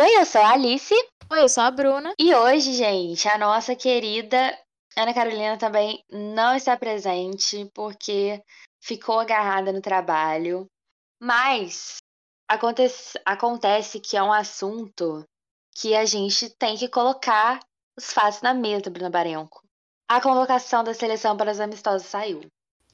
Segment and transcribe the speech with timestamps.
[0.00, 0.94] Oi, eu sou a Alice.
[1.28, 2.14] Oi, eu sou a Bruna.
[2.16, 4.56] E hoje, gente, a nossa querida
[4.96, 8.40] Ana Carolina também não está presente porque
[8.80, 10.68] ficou agarrada no trabalho.
[11.20, 11.96] Mas
[12.46, 15.24] acontece, acontece que é um assunto
[15.74, 17.58] que a gente tem que colocar
[17.98, 19.60] os fatos na mesa, Bruna Barenco.
[20.08, 22.42] A convocação da seleção para os amistosos saiu.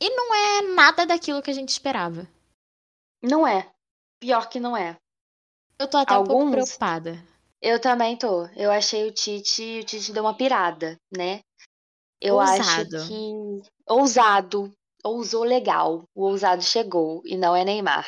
[0.01, 2.27] E não é nada daquilo que a gente esperava.
[3.23, 3.71] Não é.
[4.19, 4.97] Pior que não é.
[5.79, 7.25] Eu tô até um pouco Alguns- preocupada.
[7.61, 8.47] Eu também tô.
[8.57, 11.41] Eu achei o Tite, o Tite deu uma pirada, né?
[12.21, 12.97] Eu Ousado.
[12.97, 14.73] acho que ousado,
[15.03, 16.05] ousou legal.
[16.15, 18.07] O ousado chegou e não é Neymar,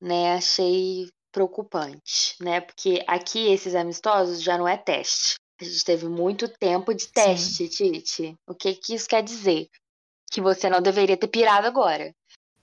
[0.00, 0.34] né?
[0.34, 2.60] Achei preocupante, né?
[2.60, 5.36] Porque aqui esses amistosos já não é teste.
[5.60, 8.34] A gente teve muito tempo de teste, Tite.
[8.48, 9.68] O que que isso quer dizer?
[10.30, 12.14] Que você não deveria ter pirado agora,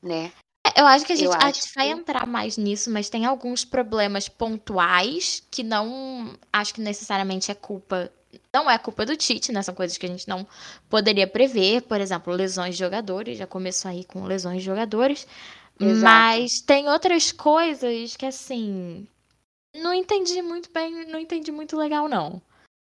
[0.02, 0.32] né?
[0.76, 3.64] Eu acho que a gente, a gente vai que- entrar mais nisso, mas tem alguns
[3.64, 8.12] problemas pontuais que não acho que necessariamente é culpa.
[8.54, 9.62] Não é culpa do Tite, né?
[9.62, 10.46] São coisas que a gente não
[10.90, 11.82] poderia prever.
[11.84, 13.38] Por exemplo, lesões de jogadores.
[13.38, 15.28] Já começou aí com lesões de jogadores.
[15.80, 16.02] Exato.
[16.04, 19.08] Mas tem outras coisas que, assim.
[19.76, 22.42] Não entendi muito bem, não entendi muito legal, não.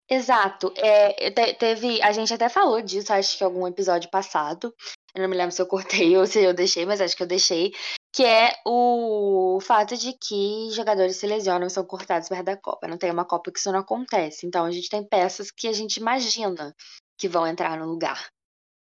[0.08, 0.72] Exato.
[0.76, 4.72] É, te- teve, a gente até falou disso, acho que em algum episódio passado.
[5.14, 7.26] Eu não me lembro se eu cortei ou se eu deixei, mas acho que eu
[7.26, 7.72] deixei.
[8.12, 12.88] Que é o fato de que jogadores se lesionam e são cortados perto da Copa.
[12.88, 14.46] Não tem uma Copa que isso não acontece.
[14.46, 16.74] Então a gente tem peças que a gente imagina
[17.18, 18.30] que vão entrar no lugar.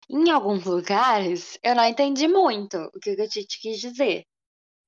[0.08, 4.24] Em alguns lugares, eu não entendi muito o que o Tite quis dizer.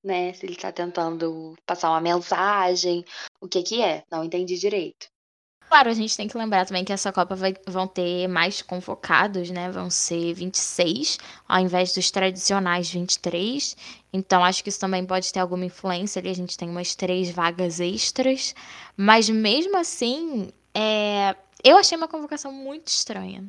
[0.03, 0.33] Né?
[0.33, 3.03] Se ele tá tentando passar uma mensagem,
[3.41, 4.03] o que que é.
[4.11, 5.07] Não entendi direito.
[5.67, 9.49] Claro, a gente tem que lembrar também que essa Copa vai, vão ter mais convocados,
[9.49, 9.69] né?
[9.69, 13.75] Vão ser 26, ao invés dos tradicionais 23.
[14.13, 16.29] Então, acho que isso também pode ter alguma influência ali.
[16.29, 18.53] A gente tem umas três vagas extras.
[18.95, 23.43] Mas mesmo assim, é, eu achei uma convocação muito estranha.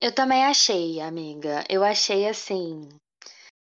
[0.00, 1.64] Eu também achei, amiga.
[1.68, 2.88] Eu achei assim.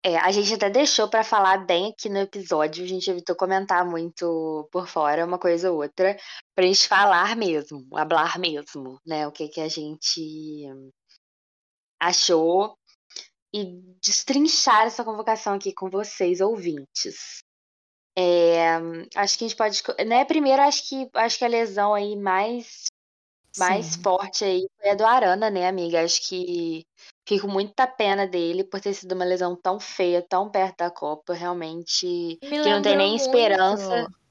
[0.04, 3.86] É, a gente até deixou pra falar bem aqui no episódio, a gente evitou comentar
[3.86, 6.18] muito por fora, uma coisa ou outra,
[6.56, 9.28] pra gente falar mesmo, hablar mesmo, né?
[9.28, 10.66] O que que a gente
[12.02, 12.76] achou
[13.54, 17.44] e destrinchar essa convocação aqui com vocês, ouvintes.
[18.18, 18.76] É,
[19.16, 20.26] acho que a gente pode, né?
[20.26, 22.86] Primeiro, acho que acho que a lesão aí mais
[23.58, 24.02] mais Sim.
[24.02, 26.04] forte aí foi a do Arana, né, amiga?
[26.04, 26.86] Acho que
[27.28, 30.90] fico muito da pena dele por ter sido uma lesão tão feia, tão perto da
[30.92, 31.34] Copa.
[31.34, 32.06] Realmente,
[32.42, 33.98] Me que não tem nem esperança.
[34.02, 34.22] muito-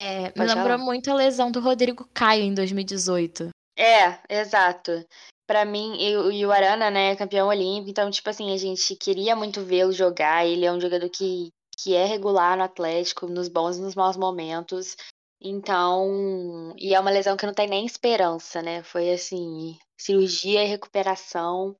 [0.00, 3.48] É, me lembrou muito a lesão do Rodrigo Caio em 2018.
[3.78, 5.04] É, exato.
[5.46, 8.56] Pra mim, e, o- e o Arana, né, é campeão olímpico, então, tipo assim, a
[8.56, 10.46] gente queria muito vê-lo jogar.
[10.46, 14.16] Ele é um jogador que, que é regular no Atlético, nos bons e nos maus
[14.16, 14.96] momentos.
[15.40, 18.82] Então, e é uma lesão que não tem nem esperança, né?
[18.82, 21.76] Foi assim, cirurgia e recuperação.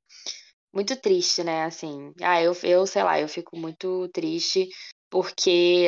[0.75, 1.63] Muito triste, né?
[1.63, 4.67] Assim, ah, eu, eu sei lá, eu fico muito triste
[5.09, 5.87] porque,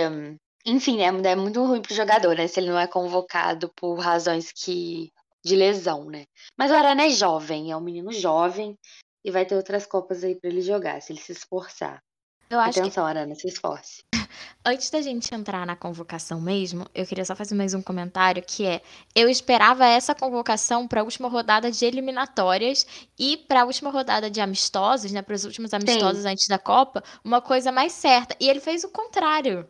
[0.66, 1.06] enfim, né?
[1.31, 2.48] É muito ruim pro jogador, né?
[2.48, 5.12] Se ele não é convocado por razões que
[5.46, 6.25] de lesão, né?
[6.58, 8.75] Mas o Arana é jovem, é um menino jovem
[9.24, 12.02] e vai ter outras copas aí pra ele jogar, se ele se esforçar.
[12.50, 14.03] Eu acho que Atenção, Arana, se esforce.
[14.66, 18.66] Antes da gente entrar na convocação mesmo, eu queria só fazer mais um comentário que
[18.66, 18.81] é:
[19.13, 22.86] eu esperava essa convocação para a última rodada de eliminatórias
[23.19, 27.03] e para a última rodada de amistosos, né, para os últimos amistosos antes da Copa,
[27.24, 28.36] uma coisa mais certa.
[28.40, 29.69] E ele fez o contrário.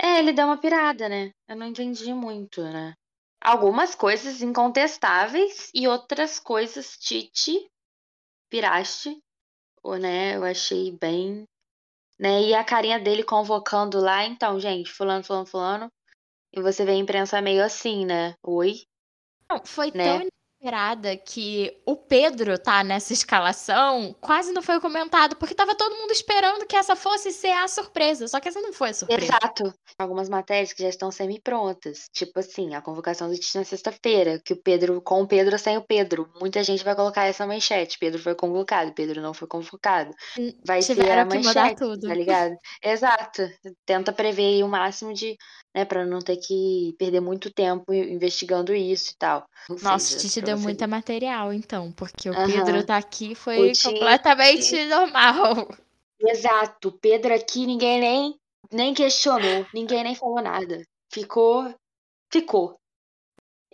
[0.00, 1.30] É, ele deu uma pirada, né?
[1.48, 2.94] Eu não entendi muito, né?
[3.40, 7.68] Algumas coisas incontestáveis e outras coisas Tite
[8.48, 9.18] piraste,
[9.82, 10.36] ou, né?
[10.36, 11.44] Eu achei bem,
[12.22, 12.40] né?
[12.40, 15.92] E a carinha dele convocando lá, então, gente, fulano, fulano, fulano.
[16.52, 18.36] E você vê a imprensa meio assim, né?
[18.44, 18.84] Oi?
[19.50, 20.04] Não, foi Né?
[20.20, 20.28] tão
[20.62, 26.12] inesperada que o Pedro tá nessa escalação, quase não foi comentado, porque tava todo mundo
[26.12, 28.28] esperando que essa fosse ser a surpresa.
[28.28, 29.24] Só que essa não foi a surpresa.
[29.24, 29.74] Exato.
[29.98, 32.08] Algumas matérias que já estão semi-prontas.
[32.12, 35.58] Tipo assim, a convocação do Tite na sexta-feira, que o Pedro, com o Pedro ou
[35.58, 36.30] sem o Pedro.
[36.40, 37.98] Muita gente vai colocar essa manchete.
[37.98, 40.14] Pedro foi convocado, Pedro não foi convocado.
[40.64, 42.06] Vai ser a Tiveram que mudar manchete, tudo.
[42.06, 42.54] tá ligado?
[42.82, 43.42] Exato.
[43.84, 45.36] Tenta prever aí o máximo de,
[45.74, 49.46] né, pra não ter que perder muito tempo investigando isso e tal.
[49.68, 52.46] Ou Nossa, Tite pra deu muita material, então, porque o Aham.
[52.46, 55.68] Pedro tá aqui foi completamente normal.
[56.20, 56.92] Exato.
[57.00, 58.34] Pedro aqui, ninguém nem,
[58.70, 60.82] nem questionou, ninguém nem falou nada.
[61.12, 61.74] Ficou,
[62.30, 62.78] ficou.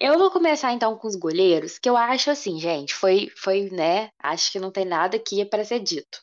[0.01, 4.11] Eu vou começar então com os goleiros, que eu acho assim, gente, foi, foi, né?
[4.23, 6.21] Acho que não tem nada aqui para ser dito.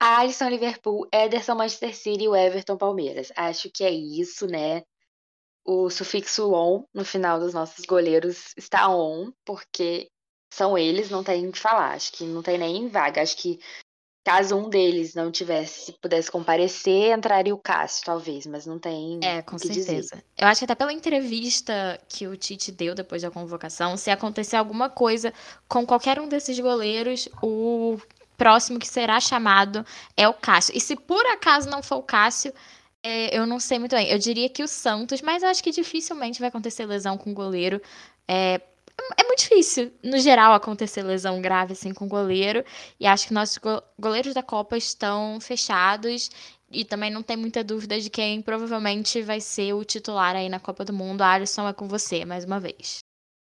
[0.00, 3.30] Alisson Liverpool, Ederson Manchester City e o Everton Palmeiras.
[3.36, 4.82] Acho que é isso, né?
[5.64, 10.08] O sufixo on no final dos nossos goleiros está on, porque
[10.52, 11.94] são eles, não tem o que falar.
[11.94, 13.22] Acho que não tem nem vaga.
[13.22, 13.58] Acho que
[14.24, 19.20] caso um deles não tivesse, pudesse comparecer, entraria o Cássio, talvez, mas não tem.
[19.22, 19.94] É, com certeza.
[19.94, 20.24] Dizer.
[20.36, 24.56] Eu acho que até pela entrevista que o Tite deu depois da convocação, se acontecer
[24.56, 25.32] alguma coisa
[25.68, 27.98] com qualquer um desses goleiros, o
[28.36, 29.84] próximo que será chamado
[30.16, 30.76] é o Cássio.
[30.76, 32.52] E se por acaso não for o Cássio,
[33.04, 34.08] é, eu não sei muito bem.
[34.08, 37.80] Eu diria que o Santos, mas acho que dificilmente vai acontecer lesão com o goleiro.
[38.26, 38.54] É,
[39.18, 42.64] é muito difícil, no geral, acontecer lesão grave assim com goleiro.
[42.98, 43.58] E acho que nossos
[43.98, 46.30] goleiros da Copa estão fechados.
[46.70, 50.58] E também não tem muita dúvida de quem provavelmente vai ser o titular aí na
[50.58, 51.20] Copa do Mundo.
[51.20, 53.00] A Alisson é com você, mais uma vez.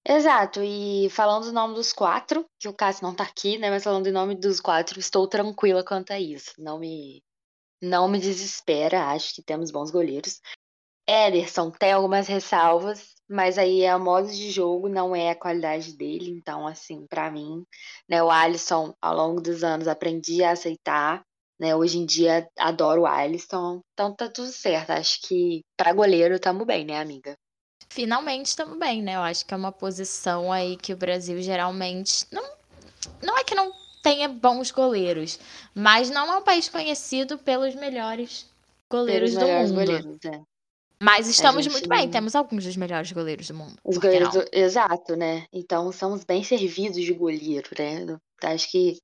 [0.08, 3.70] Exato, e falando o nome dos quatro, que o Cássio não tá aqui, né?
[3.70, 6.54] Mas falando em nome dos quatro, estou tranquila quanto a isso.
[6.58, 7.22] Não me
[7.82, 10.42] não me desespera, acho que temos bons goleiros.
[11.08, 15.98] Ederson tem algumas ressalvas, mas aí é o modo de jogo, não é a qualidade
[15.98, 16.30] dele.
[16.30, 17.64] Então, assim, para mim,
[18.08, 21.24] né, o Alisson, ao longo dos anos, aprendi a aceitar.
[21.60, 23.82] Né, hoje em dia, adoro o Alisson.
[23.92, 24.92] Então, tá tudo certo.
[24.92, 27.36] Acho que para goleiro, estamos bem, né, amiga?
[27.90, 29.16] Finalmente estamos bem, né?
[29.16, 32.26] Eu acho que é uma posição aí que o Brasil geralmente.
[32.32, 32.44] Não,
[33.22, 35.40] não é que não tenha bons goleiros,
[35.74, 38.50] mas não é um país conhecido pelos melhores
[38.90, 39.86] goleiros pelos do melhores mundo.
[39.86, 40.42] Goleiros, é.
[41.02, 41.72] Mas estamos gente...
[41.72, 43.76] muito bem, temos alguns dos melhores goleiros do mundo.
[43.84, 44.46] Os goleiros, do...
[44.52, 45.46] exato, né?
[45.54, 48.18] Então somos bem servidos de goleiro, né?
[48.44, 48.98] Acho que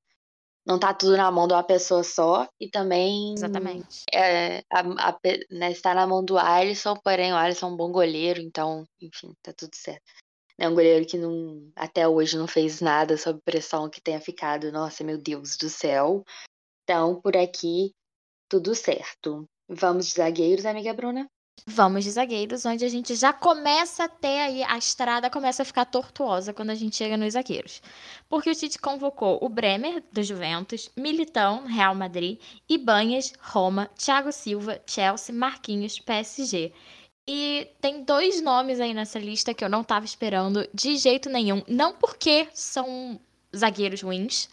[0.66, 4.04] não tá tudo na mão de uma pessoa só e também Exatamente.
[4.14, 5.20] É, a, a,
[5.52, 9.32] né, está na mão do Alisson, porém o Alisson é um bom goleiro, então, enfim,
[9.44, 10.04] tá tudo certo.
[10.58, 14.72] É um goleiro que não, até hoje não fez nada sob pressão que tenha ficado,
[14.72, 16.24] nossa, meu Deus do céu.
[16.84, 17.92] Então, por aqui,
[18.50, 19.46] tudo certo.
[19.68, 21.28] Vamos de zagueiros, amiga Bruna?
[21.68, 25.66] Vamos de zagueiros, onde a gente já começa a ter aí, a estrada começa a
[25.66, 27.82] ficar tortuosa quando a gente chega nos zagueiros.
[28.30, 34.80] Porque o Tite convocou o Bremer, do Juventus, Militão, Real Madrid, Ibanhas, Roma, Thiago Silva,
[34.86, 36.72] Chelsea, Marquinhos, PSG.
[37.28, 41.64] E tem dois nomes aí nessa lista que eu não tava esperando de jeito nenhum.
[41.68, 43.20] Não porque são
[43.56, 44.48] zagueiros ruins,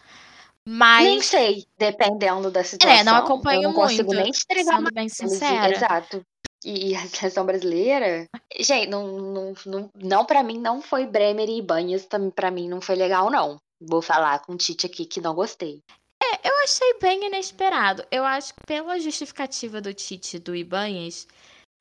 [0.67, 1.05] mas.
[1.05, 2.99] Nem sei, dependendo da situação.
[2.99, 3.89] É, não acompanho eu não muito.
[3.89, 5.75] consigo nem entregar sendo bem sincera.
[5.75, 6.23] Exato.
[6.65, 8.25] E a seleção brasileira,
[8.59, 12.81] gente, não, não, não, não para mim não foi Bremer e Ibanhas, para mim não
[12.81, 13.57] foi legal, não.
[13.81, 15.81] Vou falar com o Tite aqui que não gostei.
[16.23, 18.05] É, eu achei bem inesperado.
[18.13, 21.27] Eu acho que pela justificativa do Tite do Ibanhas,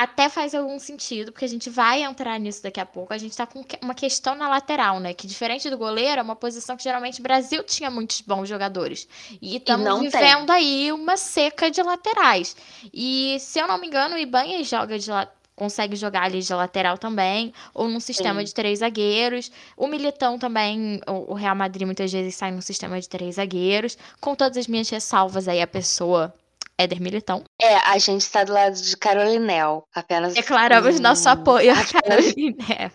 [0.01, 3.13] até faz algum sentido, porque a gente vai entrar nisso daqui a pouco.
[3.13, 5.13] A gente tá com uma questão na lateral, né?
[5.13, 9.07] Que diferente do goleiro, é uma posição que geralmente o Brasil tinha muitos bons jogadores.
[9.39, 10.55] E estamos vivendo tem.
[10.55, 12.55] aí uma seca de laterais.
[12.91, 15.11] E, se eu não me engano, o Ibanha joga de
[15.55, 18.45] consegue jogar ali de lateral também, ou num sistema Sim.
[18.45, 19.51] de três zagueiros.
[19.77, 23.95] O Militão também, o Real Madrid muitas vezes sai num sistema de três zagueiros.
[24.19, 26.33] Com todas as minhas ressalvas aí, a pessoa
[26.81, 27.43] Éder Militão.
[27.59, 29.87] É, a gente está do lado de Carolinel.
[29.93, 30.33] Apenas.
[30.33, 32.91] Declaramos hum, nosso apoio a Carolinel.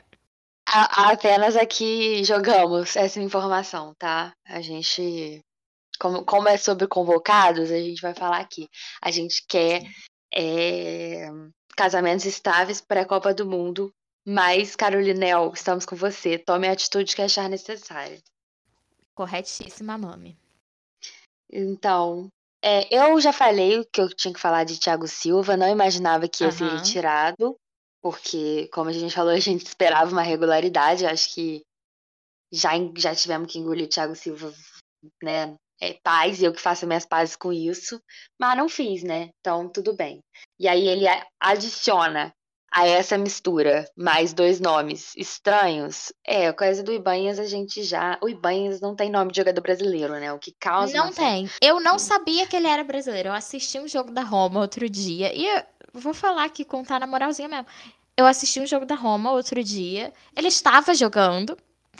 [0.66, 4.32] apenas aqui jogamos essa informação, tá?
[4.44, 5.40] A gente.
[5.98, 8.68] Como, como é sobre convocados, a gente vai falar aqui.
[9.00, 9.82] A gente quer
[10.34, 11.28] é,
[11.76, 13.92] casamentos estáveis para a Copa do Mundo.
[14.28, 16.36] Mas, Carolinel, estamos com você.
[16.36, 18.20] Tome a atitude que achar necessária.
[19.14, 20.36] Corretíssima, mami.
[21.50, 22.28] Então,
[22.66, 26.42] é, eu já falei que eu tinha que falar de Thiago Silva, não imaginava que
[26.42, 27.56] ia ser retirado,
[28.02, 31.06] porque, como a gente falou, a gente esperava uma regularidade.
[31.06, 31.62] Acho que
[32.52, 34.52] já, já tivemos que engolir o Thiago Silva,
[35.22, 35.54] né?
[35.80, 38.00] É, paz, e eu que faço minhas pazes com isso,
[38.40, 39.30] mas não fiz, né?
[39.40, 40.20] Então, tudo bem.
[40.58, 41.04] E aí ele
[41.38, 42.32] adiciona
[42.76, 48.18] a essa mistura mais dois nomes estranhos, é, a coisa do Ibanhas a gente já.
[48.20, 50.30] O Ibanhas não tem nome de jogador brasileiro, né?
[50.30, 50.94] O que causa.
[50.94, 51.48] Não tem.
[51.62, 53.30] Eu não sabia que ele era brasileiro.
[53.30, 55.34] Eu assisti um jogo da Roma outro dia.
[55.34, 55.62] E eu
[55.94, 57.66] vou falar aqui, contar na moralzinha mesmo.
[58.14, 60.12] Eu assisti um jogo da Roma outro dia.
[60.36, 61.56] Ele estava jogando.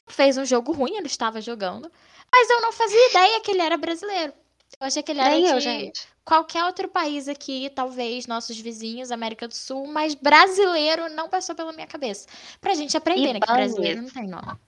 [0.07, 1.91] Fez um jogo ruim, ele estava jogando.
[2.31, 4.35] Mas eu não fazia ideia que ele era brasileiro.
[4.79, 6.07] Eu achei que ele era Nem de eu, gente.
[6.27, 11.73] Qualquer outro país aqui, talvez nossos vizinhos, América do Sul, mas brasileiro não passou pela
[11.73, 12.27] minha cabeça.
[12.61, 13.41] Pra gente aprender, né?
[13.41, 14.59] Que brasileiro não tem nome.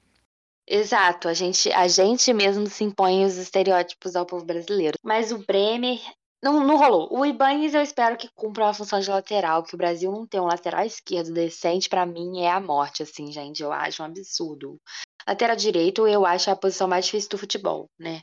[0.66, 4.98] Exato, a gente, a gente mesmo se impõe os estereótipos ao povo brasileiro.
[5.02, 5.98] Mas o Bremer
[6.42, 7.08] não, não rolou.
[7.10, 10.40] O Ibanez eu espero que cumpra uma função de lateral, que o Brasil não tem
[10.40, 13.62] um lateral esquerdo decente, para mim é a morte, assim, gente.
[13.62, 14.78] Eu acho um absurdo.
[15.26, 18.20] Lateral direito eu acho a posição mais difícil do futebol, né?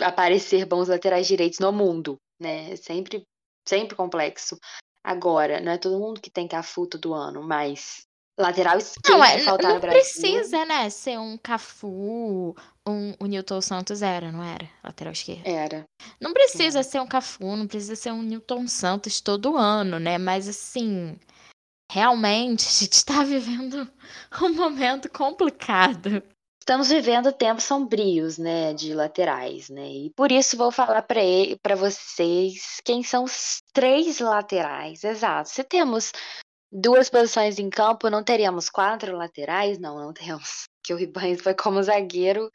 [0.00, 2.72] aparecer bons laterais direitos no mundo, né?
[2.72, 3.26] É sempre,
[3.66, 4.58] sempre complexo.
[5.04, 8.06] Agora, não é todo mundo que tem Cafu todo ano, mas
[8.38, 10.00] lateral esquerdo Não, é, faltar não no Brasil.
[10.00, 12.54] precisa, né, ser um Cafu,
[12.86, 14.68] um, o Newton Santos era, não era?
[14.82, 15.46] Lateral esquerdo.
[15.46, 15.84] Era.
[16.20, 20.18] Não precisa ser um Cafu, não precisa ser um Newton Santos todo ano, né?
[20.18, 21.18] Mas assim,
[21.90, 23.90] realmente a gente tá vivendo
[24.40, 26.22] um momento complicado.
[26.62, 29.84] Estamos vivendo tempos sombrios, né, de laterais, né?
[29.84, 31.20] E por isso vou falar para
[31.60, 35.02] para vocês quem são os três laterais.
[35.02, 35.48] Exato.
[35.48, 36.12] Se temos
[36.70, 39.76] duas posições em campo, não teríamos quatro laterais?
[39.80, 40.68] Não, não temos.
[40.84, 42.48] Que o Ribães foi como zagueiro.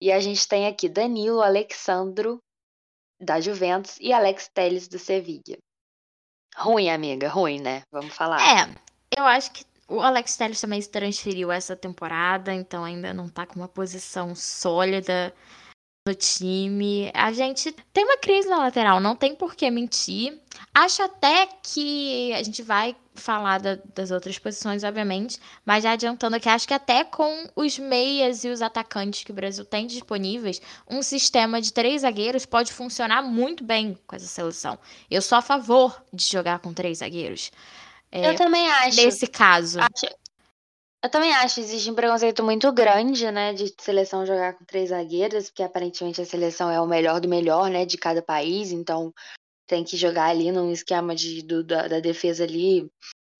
[0.00, 2.38] E a gente tem aqui Danilo, Alexandro,
[3.20, 5.58] da Juventus, e Alex Telles, do Sevilla.
[6.56, 7.82] Ruim, amiga, ruim, né?
[7.92, 8.40] Vamos falar.
[8.40, 8.74] É,
[9.18, 13.44] eu acho que o Alex Telles também se transferiu essa temporada, então ainda não tá
[13.44, 15.34] com uma posição sólida
[16.06, 17.10] no time.
[17.12, 20.40] A gente tem uma crise na lateral, não tem por que mentir.
[20.72, 26.36] Acho até que a gente vai falar da, das outras posições, obviamente, mas já adiantando
[26.36, 30.62] aqui, acho que até com os meias e os atacantes que o Brasil tem disponíveis,
[30.88, 34.78] um sistema de três zagueiros pode funcionar muito bem com essa seleção.
[35.10, 37.50] Eu sou a favor de jogar com três zagueiros.
[38.12, 38.96] É, eu também acho.
[38.96, 39.78] Nesse caso.
[39.80, 40.06] Acho,
[41.02, 45.48] eu também acho, existe um preconceito muito grande, né, de seleção jogar com três zagueiras,
[45.48, 49.10] porque aparentemente a seleção é o melhor do melhor, né, de cada país, então
[49.66, 52.86] tem que jogar ali num esquema de, do, da, da defesa ali,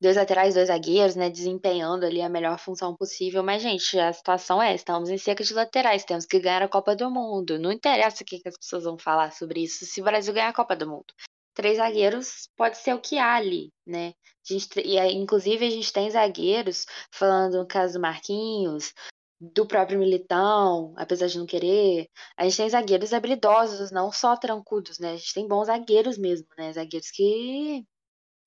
[0.00, 3.43] dois laterais, dois zagueiros, né, desempenhando ali a melhor função possível.
[3.43, 6.97] Mas, gente, a situação é, estamos em cerca de laterais, temos que ganhar a Copa
[6.97, 7.59] do Mundo.
[7.59, 10.49] Não interessa o que, que as pessoas vão falar sobre isso, se o Brasil ganhar
[10.49, 11.12] a Copa do Mundo
[11.61, 14.14] três zagueiros pode ser o que há ali, né?
[14.49, 18.95] A gente, e inclusive a gente tem zagueiros, falando no caso do Marquinhos,
[19.38, 22.09] do próprio Militão, apesar de não querer.
[22.35, 25.12] A gente tem zagueiros habilidosos, não só trancudos, né?
[25.12, 26.73] A gente tem bons zagueiros mesmo, né?
[26.73, 27.85] Zagueiros que.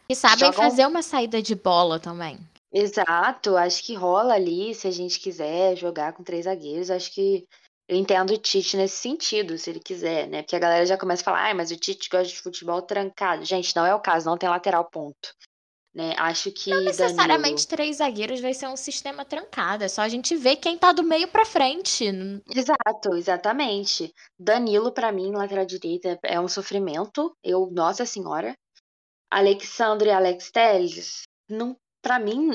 [0.10, 0.54] E sabem jogam...
[0.54, 2.40] fazer uma saída de bola também.
[2.74, 7.48] Exato, acho que rola ali, se a gente quiser jogar com três zagueiros, acho que
[7.88, 10.42] eu entendo o Tite nesse sentido, se ele quiser, né?
[10.42, 13.44] Porque a galera já começa a falar, ah, mas o Tite gosta de futebol trancado.
[13.44, 15.34] Gente, não é o caso, não tem lateral ponto.
[15.94, 16.16] Né?
[16.18, 16.72] Acho que.
[16.72, 17.68] Não necessariamente Danilo...
[17.68, 19.84] três zagueiros vai ser um sistema trancado.
[19.84, 22.06] É só a gente ver quem tá do meio para frente.
[22.50, 24.12] Exato, exatamente.
[24.40, 27.36] Danilo, para mim, lateral direita, é um sofrimento.
[27.44, 28.56] Eu, nossa senhora.
[29.30, 32.52] Alexandre e Alex Telles, não para mim,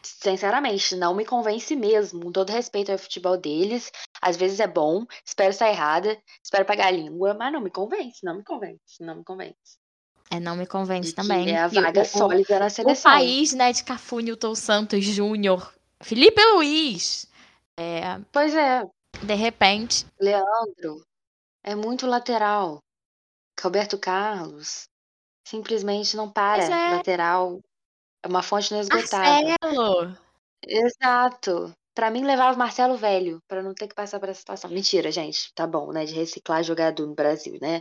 [0.00, 2.22] sinceramente, não me convence mesmo.
[2.22, 3.90] Com todo respeito ao futebol deles,
[4.22, 8.24] às vezes é bom, espero estar errada, espero pagar a língua, mas não me convence,
[8.24, 9.76] não me convence, não me convence.
[10.30, 11.50] É, não me convence também.
[11.50, 13.10] É a vaga o, sólida na seleção.
[13.10, 17.28] O país, né, de Cafu, Newton Santos Júnior, Felipe Luiz.
[17.76, 18.84] É, pois é.
[19.22, 20.06] De repente.
[20.20, 21.04] Leandro.
[21.64, 22.78] É muito lateral.
[23.60, 24.88] Roberto Carlos.
[25.44, 26.62] Simplesmente não para.
[26.62, 26.96] É.
[26.96, 27.60] Lateral
[28.26, 29.54] é uma fonte inesgotável.
[29.62, 30.18] Marcelo!
[30.66, 31.72] Exato.
[31.94, 34.70] Pra mim, levava Marcelo velho, para não ter que passar por essa situação.
[34.70, 35.52] Mentira, gente.
[35.54, 36.04] Tá bom, né?
[36.04, 37.80] De reciclar jogador no Brasil, né?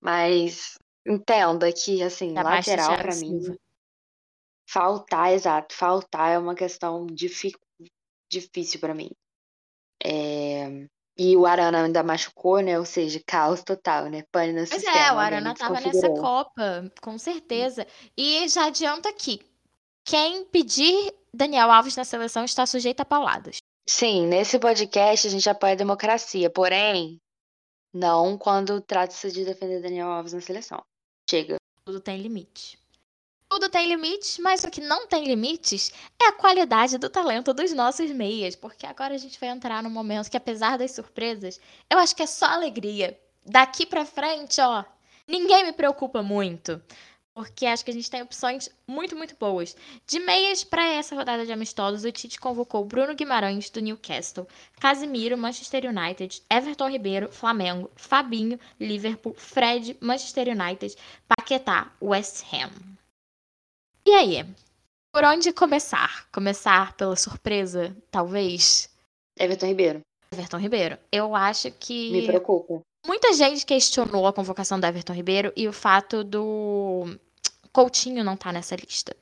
[0.00, 3.56] Mas entenda que, assim, da lateral para mim.
[4.68, 5.74] Faltar, exato.
[5.74, 7.58] Faltar é uma questão difícil
[8.80, 9.10] para mim.
[10.04, 10.86] É...
[11.18, 12.78] E o Arana ainda machucou, né?
[12.78, 14.22] Ou seja, caos total, né?
[14.30, 14.98] Pane no pois sistema.
[14.98, 17.86] é, o Arana tava nessa Copa, com certeza.
[18.14, 19.40] E já adianta aqui,
[20.06, 23.58] quem pedir Daniel Alves na seleção está sujeito a pauladas.
[23.88, 27.18] Sim, nesse podcast a gente apoia a democracia, porém,
[27.92, 30.80] não quando trata-se de defender Daniel Alves na seleção.
[31.28, 31.56] Chega.
[31.84, 32.78] Tudo tem limite.
[33.48, 37.72] Tudo tem limites, mas o que não tem limites é a qualidade do talento dos
[37.72, 41.98] nossos meias, porque agora a gente vai entrar num momento que, apesar das surpresas, eu
[41.98, 43.18] acho que é só alegria.
[43.44, 44.84] Daqui pra frente, ó,
[45.28, 46.82] ninguém me preocupa muito
[47.36, 49.76] porque acho que a gente tem opções muito, muito boas.
[50.06, 54.48] De meias para essa rodada de amistosos, o Tite convocou Bruno Guimarães, do Newcastle,
[54.80, 60.96] Casimiro, Manchester United, Everton Ribeiro, Flamengo, Fabinho, Liverpool, Fred, Manchester United,
[61.28, 62.70] Paquetá, West Ham.
[64.06, 64.46] E aí?
[65.12, 66.26] Por onde começar?
[66.32, 68.88] Começar pela surpresa, talvez?
[69.38, 70.00] Everton Ribeiro.
[70.32, 70.98] Everton Ribeiro.
[71.12, 72.12] Eu acho que.
[72.12, 72.80] Me preocupa.
[73.06, 77.16] Muita gente questionou a convocação do Everton Ribeiro e o fato do
[77.76, 79.14] Coutinho não tá nessa lista.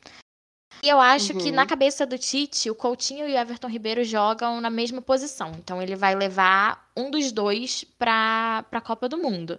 [0.81, 1.41] E eu acho uhum.
[1.41, 5.51] que na cabeça do Tite, o Coutinho e o Everton Ribeiro jogam na mesma posição.
[5.59, 9.59] Então ele vai levar um dos dois para a Copa do Mundo.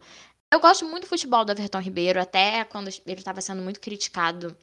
[0.50, 4.56] Eu gosto muito do futebol do Everton Ribeiro, até quando ele estava sendo muito criticado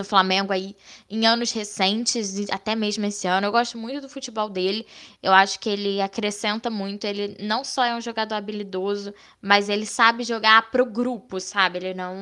[0.00, 0.74] no Flamengo aí
[1.08, 3.46] em anos recentes, até mesmo esse ano.
[3.46, 4.86] Eu gosto muito do futebol dele.
[5.22, 7.04] Eu acho que ele acrescenta muito.
[7.04, 11.78] Ele não só é um jogador habilidoso, mas ele sabe jogar pro grupo, sabe?
[11.78, 12.16] Ele não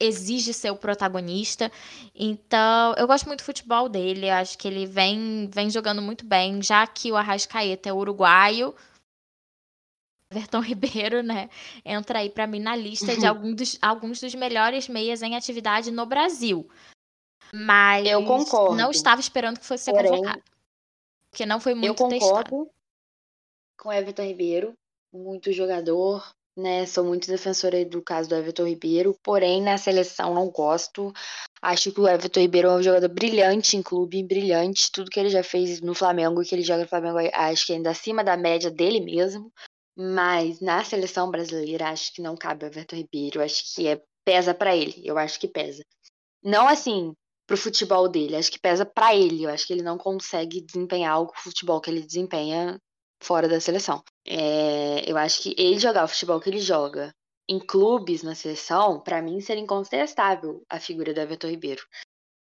[0.00, 1.70] exige ser o protagonista.
[2.14, 4.26] Então, eu gosto muito do futebol dele.
[4.26, 8.74] Eu acho que ele vem, vem jogando muito bem, já que o Arrascaeta é uruguaio.
[10.32, 11.50] Everton Ribeiro, né,
[11.84, 15.90] entra aí para mim na lista de alguns dos, alguns dos melhores meias em atividade
[15.90, 16.68] no Brasil.
[17.52, 18.76] Mas eu concordo.
[18.76, 20.42] não estava esperando que fosse ser Porém, convocado.
[21.30, 22.70] Porque não foi muito Eu concordo testado.
[23.78, 24.74] com Everton Ribeiro,
[25.12, 26.84] muito jogador, né?
[26.86, 31.12] Sou muito defensora do caso do Everton Ribeiro, porém na seleção não gosto.
[31.60, 34.90] Acho que o Everton Ribeiro é um jogador brilhante em clube, brilhante.
[34.90, 37.90] Tudo que ele já fez no Flamengo, que ele joga no Flamengo, acho que ainda
[37.90, 39.52] acima da média dele mesmo.
[39.96, 43.42] Mas na seleção brasileira, acho que não cabe o Everton Ribeiro.
[43.42, 45.02] Acho que é, pesa para ele.
[45.04, 45.84] Eu acho que pesa.
[46.42, 47.14] Não assim,
[47.46, 48.36] pro futebol dele.
[48.36, 49.44] Acho que pesa para ele.
[49.44, 52.78] Eu acho que ele não consegue desempenhar o futebol que ele desempenha
[53.22, 54.02] fora da seleção.
[54.26, 57.12] É, eu acho que ele jogar o futebol que ele joga
[57.48, 61.82] em clubes na seleção, para mim seria incontestável a figura do Everton Ribeiro.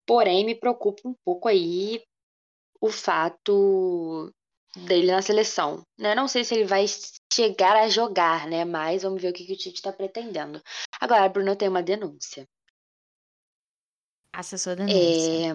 [0.06, 2.02] Porém, me preocupa um pouco aí
[2.80, 4.32] o fato
[4.76, 5.82] dele na seleção.
[5.98, 6.14] Né?
[6.14, 6.84] Não sei se ele vai
[7.32, 8.64] chegar a jogar, né?
[8.64, 10.60] Mas vamos ver o que, que o Tite está pretendendo.
[11.00, 12.46] Agora, Bruno, tem uma denúncia.
[14.36, 14.98] Assessor denúncia.
[14.98, 15.54] É...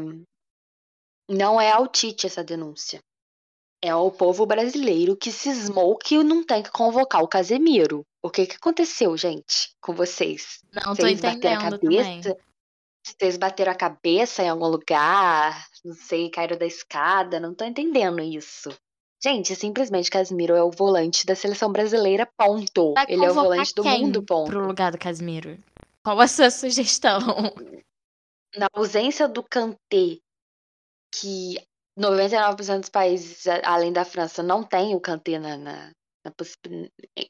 [1.29, 2.99] Não é ao Tite essa denúncia.
[3.83, 8.03] É ao povo brasileiro que cismou que não tem que convocar o Casemiro.
[8.23, 10.59] O que que aconteceu, gente, com vocês?
[10.73, 11.79] Não vocês tô entendendo a cabeça?
[11.79, 12.21] Também.
[13.03, 15.65] Vocês bateram a cabeça em algum lugar?
[15.85, 17.39] Não sei, caíram da escada?
[17.39, 18.69] Não tô entendendo isso.
[19.23, 22.93] Gente, simplesmente Casimiro é o volante da seleção brasileira, ponto.
[22.93, 24.49] Vai Ele é o volante do mundo, ponto.
[24.49, 25.57] Pro lugar do Casimiro.
[26.03, 27.19] Qual a sua sugestão?
[28.55, 30.19] Na ausência do Kanté,
[31.13, 31.55] que
[31.97, 35.91] 99% dos países, além da França, não tem o Kanté na, na,
[36.23, 36.33] na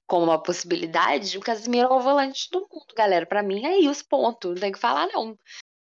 [0.08, 3.26] como uma possibilidade, o Casimiro é o volante do mundo, galera.
[3.26, 4.50] Para mim é isso, ponto.
[4.50, 5.38] Não tem que falar, não.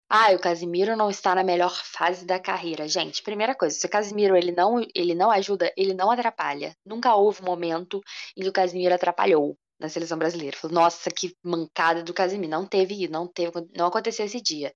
[0.09, 2.87] Ah, o Casimiro não está na melhor fase da carreira.
[2.89, 6.77] Gente, primeira coisa, se o Casimiro ele não, ele não ajuda, ele não atrapalha.
[6.85, 8.01] Nunca houve um momento
[8.37, 10.57] em que o Casimiro atrapalhou na seleção brasileira.
[10.57, 12.51] Falou, nossa, que mancada do Casimiro.
[12.51, 14.73] Não teve, não teve, não aconteceu esse dia.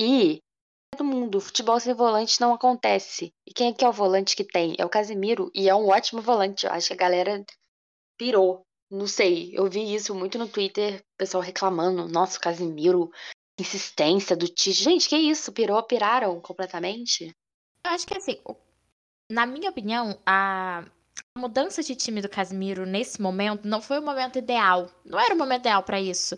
[0.00, 0.38] E
[0.92, 3.32] todo mundo, futebol sem volante não acontece.
[3.44, 4.76] E quem é que é o volante que tem?
[4.78, 6.66] É o Casimiro e é um ótimo volante.
[6.66, 7.44] Eu acho que a galera
[8.16, 8.62] pirou.
[8.88, 13.10] Não sei, eu vi isso muito no Twitter, pessoal reclamando, nossa, o Casimiro
[13.60, 14.84] insistência do Tite.
[14.84, 15.52] Gente, que isso?
[15.52, 17.34] Pirou, piraram completamente?
[17.84, 18.38] Eu acho que assim,
[19.28, 20.84] na minha opinião, a
[21.36, 24.88] mudança de time do Casimiro nesse momento não foi o momento ideal.
[25.04, 26.36] Não era o momento ideal para isso.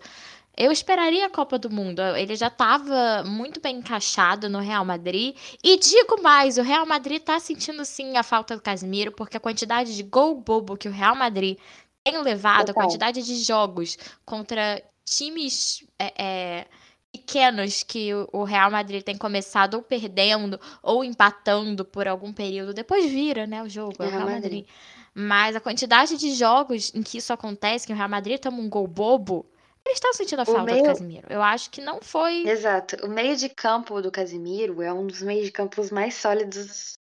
[0.61, 2.03] Eu esperaria a Copa do Mundo.
[2.15, 5.35] Ele já estava muito bem encaixado no Real Madrid.
[5.65, 9.41] E digo mais, o Real Madrid está sentindo sim a falta do Casimiro, porque a
[9.41, 11.57] quantidade de gol bobo que o Real Madrid
[12.05, 12.83] tem levado, Total.
[12.83, 16.67] a quantidade de jogos contra times é, é,
[17.11, 23.11] pequenos que o Real Madrid tem começado ou perdendo ou empatando por algum período, depois
[23.11, 24.43] vira, né, o jogo, é o Real Madrid.
[24.43, 24.67] Madrid.
[25.15, 28.69] Mas a quantidade de jogos em que isso acontece, que o Real Madrid toma um
[28.69, 29.47] gol bobo,
[29.93, 30.83] estão sentindo a falta meio...
[30.83, 31.27] do Casimiro.
[31.31, 32.47] Eu acho que não foi.
[32.49, 32.97] Exato.
[33.05, 36.95] O meio de campo do Casimiro é um dos meios de campos mais sólidos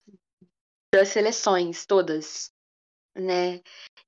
[0.92, 2.50] das seleções todas,
[3.14, 3.60] né?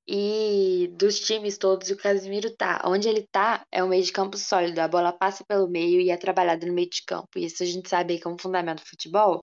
[0.07, 2.83] E dos times todos, o Casimiro tá.
[2.85, 4.79] Onde ele tá é um meio de campo sólido.
[4.81, 7.39] A bola passa pelo meio e é trabalhada no meio de campo.
[7.39, 9.41] Isso a gente sabe que é um fundamento do futebol.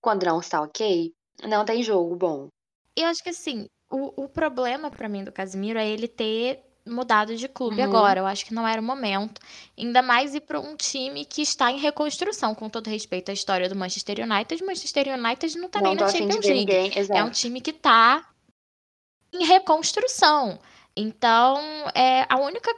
[0.00, 2.48] Quando não está ok, não tem jogo bom.
[2.96, 7.36] Eu acho que assim, o, o problema para mim do Casimiro é ele ter mudado
[7.36, 7.84] de clube uhum.
[7.84, 8.20] agora.
[8.20, 9.40] Eu acho que não era o momento.
[9.76, 13.68] Ainda mais ir para um time que está em reconstrução, com todo respeito à história
[13.68, 14.62] do Manchester United.
[14.62, 16.92] O Manchester United não tá não nem na Champions League.
[17.10, 18.26] É um time que tá
[19.32, 20.58] em reconstrução.
[20.96, 21.60] Então,
[21.94, 22.72] é, a única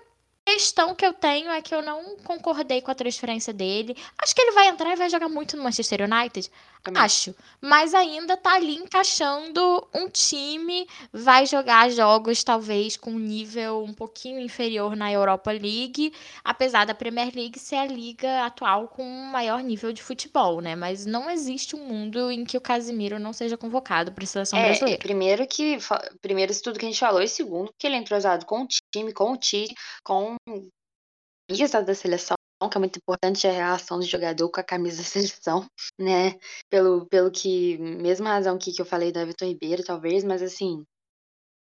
[0.44, 3.94] questão que eu tenho é que eu não concordei com a transferência dele.
[4.16, 6.50] Acho que ele vai entrar e vai jogar muito no Manchester United.
[6.88, 7.02] Também.
[7.02, 7.34] Acho.
[7.60, 13.92] Mas ainda tá ali encaixando um time, vai jogar jogos talvez com um nível um
[13.92, 19.26] pouquinho inferior na Europa League, apesar da Premier League ser a liga atual com um
[19.26, 20.74] maior nível de futebol, né?
[20.74, 24.58] Mas não existe um mundo em que o Casimiro não seja convocado para a seleção
[24.58, 24.98] é, brasileira.
[24.98, 25.76] Primeiro que
[26.22, 28.68] primeiro isso tudo que a gente falou e segundo que ele é entrosado com o
[28.94, 33.98] time, com o time, com a da seleção que é muito importante é a relação
[33.98, 35.68] do jogador com a camisa da seleção,
[35.98, 36.38] né?
[36.70, 40.82] Pelo, pelo que, mesma razão que, que eu falei do Everton Ribeiro, talvez, mas assim,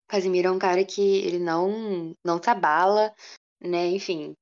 [0.09, 3.13] Casimiro é um cara que ele não, não se abala,
[3.61, 3.87] né?
[3.87, 4.35] Enfim,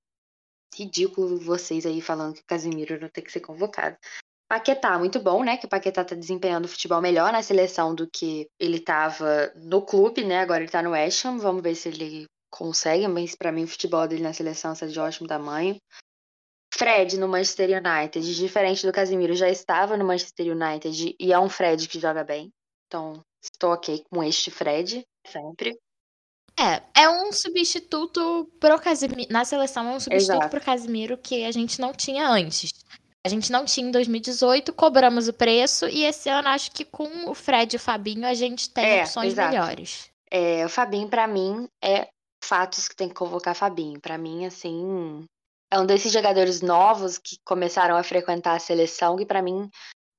[0.75, 3.97] ridículo vocês aí falando que o Casimiro não tem que ser convocado.
[4.49, 5.57] Paquetá, muito bom, né?
[5.57, 10.23] Que o Paquetá tá desempenhando futebol melhor na seleção do que ele tava no clube,
[10.23, 10.39] né?
[10.39, 11.38] Agora ele tá no West Ham.
[11.38, 14.99] Vamos ver se ele consegue, mas para mim o futebol dele na seleção está de
[14.99, 15.77] ótimo tamanho.
[16.73, 21.49] Fred no Manchester United, diferente do Casimiro, já estava no Manchester United e é um
[21.49, 22.51] Fred que joga bem.
[22.88, 25.77] Então, estou ok com este Fred, sempre.
[26.60, 29.32] É, é um substituto pro Casimiro.
[29.32, 30.49] Na seleção é um substituto Exato.
[30.49, 32.71] pro Casimiro que a gente não tinha antes.
[33.25, 37.29] A gente não tinha em 2018, cobramos o preço, e esse ano acho que com
[37.29, 39.51] o Fred e o Fabinho a gente tem é, opções exato.
[39.51, 40.10] melhores.
[40.32, 42.08] É, o Fabinho, para mim, é
[42.43, 43.99] fatos que tem que convocar Fabinho.
[43.99, 45.25] Para mim, assim,
[45.71, 49.69] é um desses jogadores novos que começaram a frequentar a seleção que para mim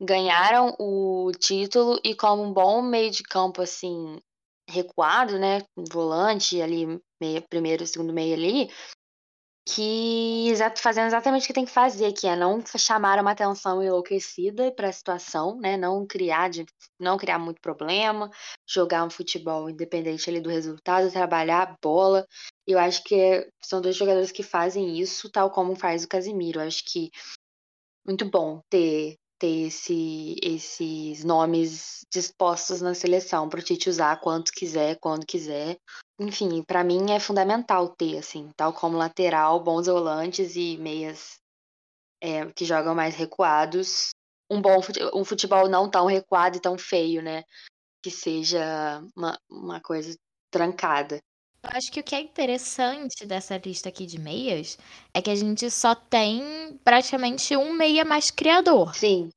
[0.00, 4.18] ganharam o título e como um bom meio de campo assim
[4.68, 6.86] recuado, né, volante ali,
[7.20, 8.70] meio, primeiro, segundo meio ali,
[9.74, 14.72] que fazendo exatamente o que tem que fazer, que é não chamar uma atenção enlouquecida
[14.72, 15.76] para a situação, né?
[15.76, 16.66] Não criar de,
[16.98, 18.30] não criar muito problema,
[18.68, 22.26] jogar um futebol independente ali do resultado, trabalhar a bola.
[22.66, 26.60] Eu acho que é, são dois jogadores que fazem isso, tal como faz o Casimiro.
[26.60, 27.10] Eu acho que
[28.04, 34.52] muito bom ter ter esse, esses nomes dispostos na seleção para o Tite usar quanto
[34.52, 35.78] quiser, quando quiser.
[36.20, 41.40] Enfim, para mim é fundamental ter, assim, tal como lateral, bons volantes e meias
[42.20, 44.10] é, que jogam mais recuados.
[44.50, 44.78] Um bom
[45.14, 47.42] um futebol não tão recuado e tão feio, né?
[48.02, 50.14] Que seja uma, uma coisa
[50.50, 51.18] trancada.
[51.62, 54.78] Eu acho que o que é interessante dessa lista aqui de meias
[55.12, 58.94] é que a gente só tem praticamente um meia mais criador.
[58.94, 59.30] Sim.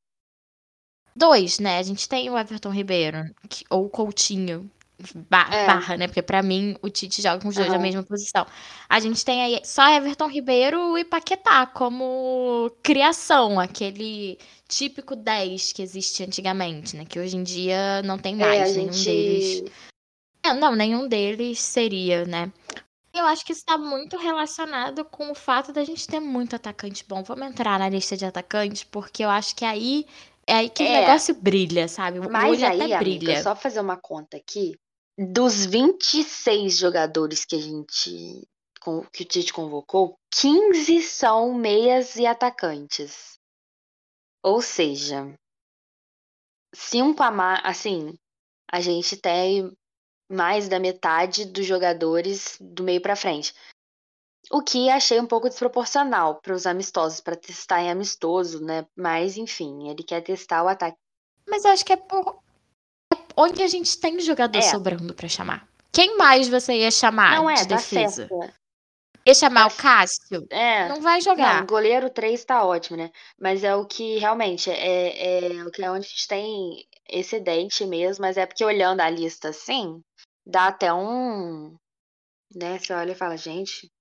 [1.16, 1.78] Dois, né?
[1.78, 4.72] A gente tem o Everton Ribeiro, que, ou o Coutinho,
[5.16, 5.66] é.
[5.68, 6.08] barra, né?
[6.08, 7.74] Porque pra mim o Tite joga com os dois uhum.
[7.74, 8.46] na mesma posição.
[8.90, 15.82] A gente tem aí só Everton Ribeiro e Paquetá como criação, aquele típico 10 que
[15.82, 17.06] existia antigamente, né?
[17.06, 19.06] Que hoje em dia não tem é, mais é, nenhum gente...
[19.06, 19.72] deles.
[20.44, 22.52] É, não, nenhum deles seria, né?
[23.14, 27.06] Eu acho que isso está muito relacionado com o fato da gente ter muito atacante
[27.08, 27.24] bom.
[27.24, 30.06] Vamos entrar na lista de atacantes, porque eu acho que aí
[30.48, 30.88] é aí que é.
[30.88, 32.20] o negócio brilha, sabe?
[32.20, 33.30] O Mas olho aí, até brilha.
[33.30, 34.74] Amiga, só fazer uma conta aqui.
[35.18, 38.48] Dos 26 jogadores que a gente
[38.84, 43.40] que o Tite convocou, 15 são meias e atacantes.
[44.44, 45.34] Ou seja,
[46.76, 48.14] cinco a mais, assim,
[48.70, 49.72] a gente tem
[50.34, 53.54] mais da metade dos jogadores do meio para frente.
[54.52, 58.86] O que achei um pouco desproporcional para os amistosos, para testar em amistoso, né?
[58.96, 60.98] Mas, enfim, ele quer testar o ataque.
[61.48, 62.40] Mas eu acho que é por
[63.36, 64.62] onde a gente tem jogador é.
[64.62, 65.68] sobrando para chamar.
[65.92, 68.28] Quem mais você ia chamar Não é, de tá defesa?
[68.28, 68.54] Certo.
[69.26, 70.46] Ia chamar o Cássio?
[70.50, 70.90] É.
[70.90, 71.62] Não vai jogar.
[71.62, 73.10] Não, goleiro 3 tá ótimo, né?
[73.40, 76.86] Mas é o que realmente é, é, é o que é onde a gente tem
[77.10, 80.02] excedente mesmo, mas é porque olhando a lista assim,
[80.46, 81.76] dá até um.
[82.56, 82.78] Né?
[82.80, 83.92] Você olha e fala, gente,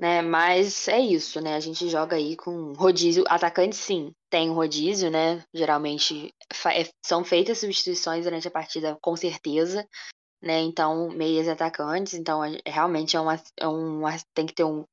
[0.00, 0.22] né?
[0.22, 1.54] Mas é isso, né?
[1.54, 3.22] A gente joga aí com rodízio.
[3.28, 5.44] Atacante, sim, tem rodízio, né?
[5.54, 6.34] Geralmente
[6.66, 9.86] é, são feitas substituições durante a partida, com certeza,
[10.42, 10.60] né?
[10.60, 14.84] Então, meias atacantes, então realmente é uma, é uma tem que ter um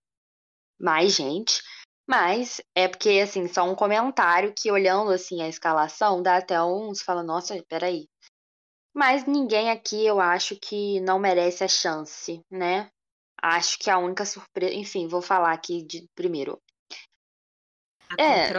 [0.80, 1.62] mais gente.
[2.08, 7.02] Mas é porque, assim, só um comentário que olhando, assim, a escalação, dá até uns,
[7.02, 8.08] fala, nossa, peraí.
[8.98, 12.90] Mas ninguém aqui, eu acho que não merece a chance, né?
[13.40, 14.74] Acho que a única surpresa.
[14.74, 16.60] Enfim, vou falar aqui de primeiro.
[18.10, 18.52] A é,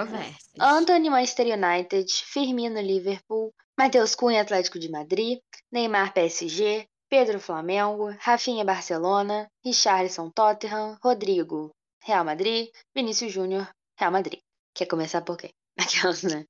[0.60, 5.40] Anthony Manchester United, Firmino Liverpool, Matheus Cunha Atlético de Madrid,
[5.72, 11.74] Neymar PSG, Pedro Flamengo, Rafinha Barcelona, Richarlison Tottenham, Rodrigo
[12.04, 14.38] Real Madrid, Vinícius Júnior Real Madrid.
[14.72, 15.50] Quer começar por quê?
[15.76, 16.44] Aquelas, né?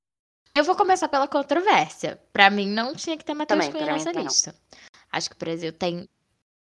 [0.59, 2.21] Eu vou começar pela controvérsia.
[2.33, 4.53] Para mim não tinha que ter Matheus Cunha nessa lista.
[5.13, 6.09] Acho que o Brasil tem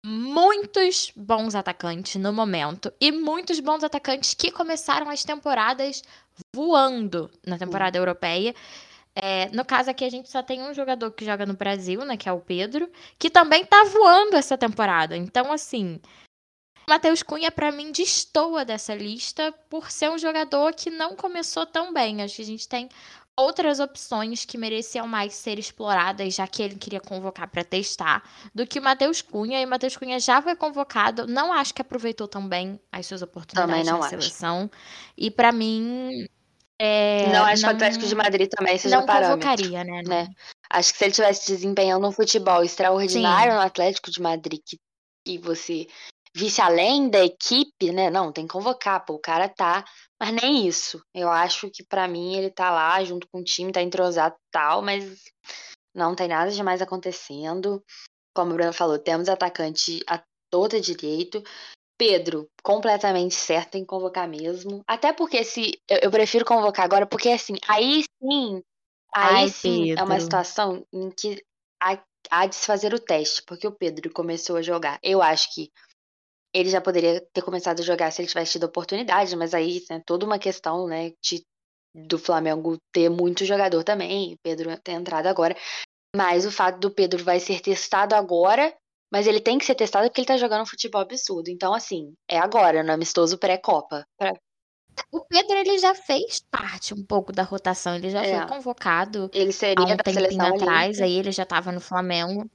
[0.06, 6.04] muitos bons atacantes no momento e muitos bons atacantes que começaram as temporadas
[6.54, 8.54] voando na temporada europeia.
[9.16, 12.16] É, no caso aqui, a gente só tem um jogador que joga no Brasil, né?
[12.16, 15.16] Que é o Pedro, que também tá voando essa temporada.
[15.16, 16.00] Então, assim,
[16.88, 21.92] Matheus Cunha, para mim, destoa dessa lista por ser um jogador que não começou tão
[21.92, 22.22] bem.
[22.22, 22.88] Acho que a gente tem
[23.38, 28.66] outras opções que mereciam mais ser exploradas, já que ele queria convocar para testar, do
[28.66, 29.62] que o Matheus Cunha.
[29.62, 33.22] E o Matheus Cunha já foi convocado, não acho que aproveitou tão bem as suas
[33.22, 34.08] oportunidades na acho.
[34.08, 34.70] seleção.
[35.16, 36.26] E para mim.
[36.80, 39.48] É, não acho não, que o Atlético de Madrid também seja não parâmetro.
[39.48, 40.02] convocaria, né?
[40.06, 40.28] né?
[40.70, 43.58] Acho que se ele tivesse desempenhando um futebol extraordinário Sim.
[43.58, 44.78] no Atlético de Madrid, que,
[45.24, 45.88] que você
[46.38, 48.10] visse além da equipe, né?
[48.10, 49.84] Não, tem que convocar, pô, o cara tá.
[50.20, 51.02] Mas nem isso.
[51.12, 54.50] Eu acho que para mim ele tá lá junto com o time, tá entrosado e
[54.52, 55.24] tal, mas
[55.94, 57.82] não tem nada de mais acontecendo.
[58.34, 61.42] Como o Bruno falou, temos atacante a todo direito.
[61.98, 64.82] Pedro, completamente certo em convocar mesmo.
[64.86, 65.80] Até porque se.
[65.88, 68.62] Eu, eu prefiro convocar agora, porque assim, aí sim.
[69.12, 70.20] Aí Ai, sim é uma Pedro.
[70.20, 71.42] situação em que
[71.82, 75.00] há, há de se fazer o teste, porque o Pedro começou a jogar.
[75.02, 75.72] Eu acho que
[76.52, 79.94] ele já poderia ter começado a jogar se ele tivesse tido oportunidade, mas aí é
[79.94, 81.42] né, toda uma questão, né, de,
[81.94, 85.56] do Flamengo ter muito jogador também, Pedro ter entrado agora.
[86.16, 88.74] Mas o fato do Pedro vai ser testado agora,
[89.12, 91.48] mas ele tem que ser testado porque ele tá jogando um futebol absurdo.
[91.50, 94.04] Então, assim, é agora, no amistoso pré-Copa.
[94.18, 94.32] Pra...
[95.12, 98.38] O Pedro, ele já fez parte um pouco da rotação, ele já É.
[98.38, 101.04] foi convocado Ele há seria um da tempinho seleção atrás, olímpica.
[101.04, 102.50] aí ele já tava no Flamengo.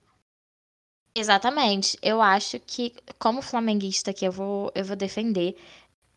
[1.16, 1.98] Exatamente.
[2.02, 5.56] Eu acho que, como flamenguista que eu vou, eu vou defender.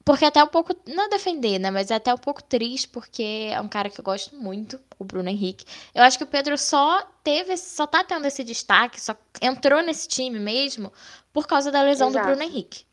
[0.04, 1.70] Porque até um pouco, não defender, né?
[1.70, 5.04] Mas é até um pouco triste, porque é um cara que eu gosto muito, o
[5.04, 5.66] Bruno Henrique.
[5.92, 10.06] Eu acho que o Pedro só teve, só tá tendo esse destaque, só entrou nesse
[10.06, 10.92] time mesmo
[11.32, 12.24] por causa da lesão Exato.
[12.24, 12.85] do Bruno Henrique.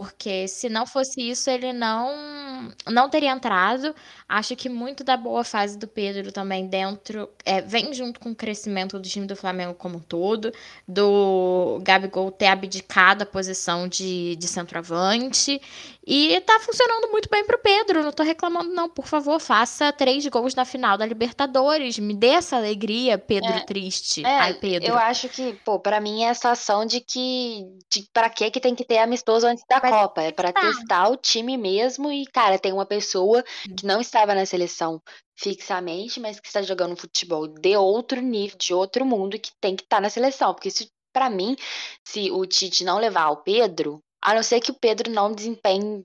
[0.00, 3.94] Porque se não fosse isso, ele não não teria entrado.
[4.26, 8.34] Acho que muito da boa fase do Pedro também dentro é, vem junto com o
[8.34, 10.54] crescimento do time do Flamengo como um todo,
[10.88, 15.60] do Gabigol ter abdicado a posição de, de centroavante.
[16.06, 18.02] E tá funcionando muito bem pro Pedro.
[18.02, 18.88] Não tô reclamando, não.
[18.88, 21.98] Por favor, faça três gols na final da Libertadores.
[21.98, 24.24] Me dê essa alegria, Pedro É, triste.
[24.24, 24.88] É, Ai, Pedro.
[24.88, 27.66] eu acho que, pô, pra mim é a situação de que.
[27.90, 29.89] De pra que que tem que ter amistoso antes da Mas
[30.22, 30.60] É pra tá.
[30.60, 33.42] testar o time mesmo e, cara, tem uma pessoa
[33.76, 35.00] que não estava na seleção
[35.38, 39.82] fixamente, mas que está jogando futebol de outro nível, de outro mundo, que tem que
[39.84, 40.54] estar na seleção.
[40.54, 41.56] Porque se, pra mim,
[42.06, 46.02] se o Tite não levar o Pedro, a não ser que o Pedro não desempenhe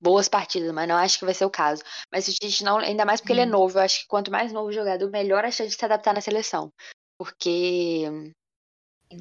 [0.00, 1.82] boas partidas, mas não acho que vai ser o caso.
[2.12, 3.50] Mas se o Tite não, ainda mais porque ele é Hum.
[3.50, 6.14] novo, eu acho que quanto mais novo o jogador, melhor a chance de se adaptar
[6.14, 6.72] na seleção.
[7.18, 8.08] Porque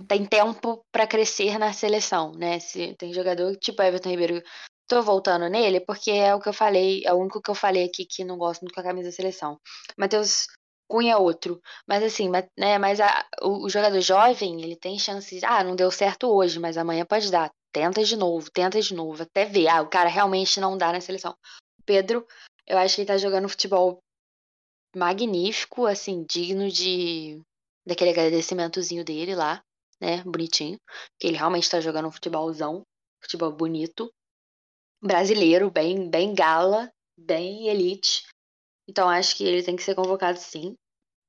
[0.07, 2.59] tem tempo pra crescer na seleção, né?
[2.59, 4.41] Se tem jogador tipo Everton Ribeiro,
[4.87, 7.85] tô voltando nele porque é o que eu falei, é o único que eu falei
[7.85, 9.59] aqui que não gosto muito com a camisa da seleção.
[9.97, 10.47] Matheus
[10.87, 15.41] Cunha é outro, mas assim, né, mas a- o, o jogador jovem, ele tem chances,
[15.43, 17.49] ah, não deu certo hoje, mas amanhã pode dar.
[17.73, 20.99] Tenta de novo, tenta de novo, até ver, ah, o cara realmente não dá na
[20.99, 21.33] seleção.
[21.85, 22.27] Pedro,
[22.67, 23.99] eu acho que ele tá jogando futebol
[24.95, 27.41] magnífico, assim, digno de
[27.85, 29.63] daquele agradecimentozinho dele lá,
[30.01, 30.77] né, bonitinho,
[31.19, 32.81] que ele realmente tá jogando um futebolzão,
[33.21, 34.11] futebol bonito,
[35.01, 38.23] brasileiro, bem, bem gala, bem elite.
[38.89, 40.75] Então acho que ele tem que ser convocado sim.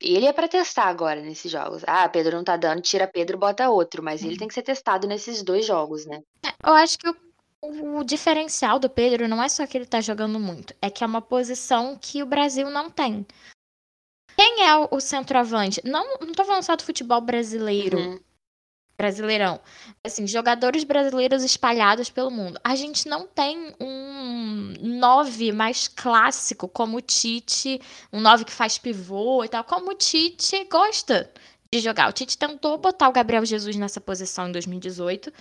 [0.00, 1.84] Ele é pra testar agora nesses jogos.
[1.86, 5.06] Ah, Pedro não tá dando, tira Pedro, bota outro, mas ele tem que ser testado
[5.06, 6.20] nesses dois jogos, né?
[6.66, 10.40] Eu acho que o, o diferencial do Pedro não é só que ele tá jogando
[10.40, 13.24] muito, é que é uma posição que o Brasil não tem.
[14.36, 15.80] Quem é o, o centroavante?
[15.84, 18.20] Não, não tô falando só do futebol brasileiro, Uhum.
[18.96, 19.60] Brasileirão.
[20.04, 22.60] Assim, jogadores brasileiros espalhados pelo mundo.
[22.62, 27.80] A gente não tem um nove mais clássico como o Tite,
[28.12, 31.30] um nove que faz pivô e tal, como o Tite gosta
[31.72, 32.08] de jogar.
[32.08, 35.32] O Tite tentou botar o Gabriel Jesus nessa posição em 2018,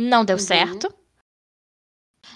[0.00, 0.42] não deu Uhum.
[0.42, 0.94] certo.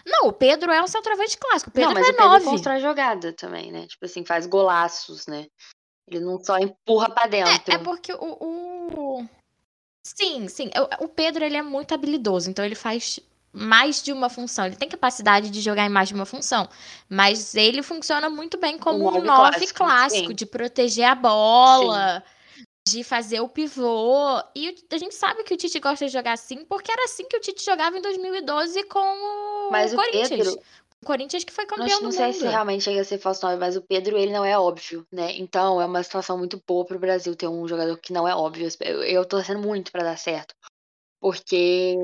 [0.05, 1.70] Não, o Pedro é um centroavante clássico.
[1.70, 2.44] O Pedro não, mas é o Pedro nove.
[2.44, 3.87] constrói jogada também, né?
[3.87, 5.46] Tipo assim, faz golaços, né?
[6.09, 7.72] Ele não só empurra pra dentro.
[7.72, 9.29] É, é porque o, o-
[10.14, 10.71] Sim, sim.
[11.01, 12.49] O, o Pedro, ele é muito habilidoso.
[12.51, 13.19] Então, ele faz
[13.53, 14.66] mais de uma função.
[14.66, 16.69] Ele tem capacidade de jogar em mais de uma função.
[17.09, 20.35] Mas ele funciona muito bem como Um um nove nove clássico, clássico, sim.
[20.35, 22.23] de proteger a bola,
[22.88, 24.40] de fazer o pivô.
[24.55, 27.25] E o- a gente sabe que o Tite gosta de jogar assim, porque era assim
[27.29, 30.31] que o Tite jogava em 2012 com o Mas o Corinthians.
[30.31, 30.62] Pedro,
[31.02, 32.37] O Corinthians que foi não, campeão não do sei mundo.
[32.37, 35.32] se realmente chega a ser falso nove, mas o Pedro, ele não é óbvio, né?
[35.37, 38.68] Então, é uma situação muito boa pro Brasil ter um jogador que não é óbvio.
[38.80, 40.54] Eu, tô torcendo muito pra dar certo.
[41.20, 41.96] Porque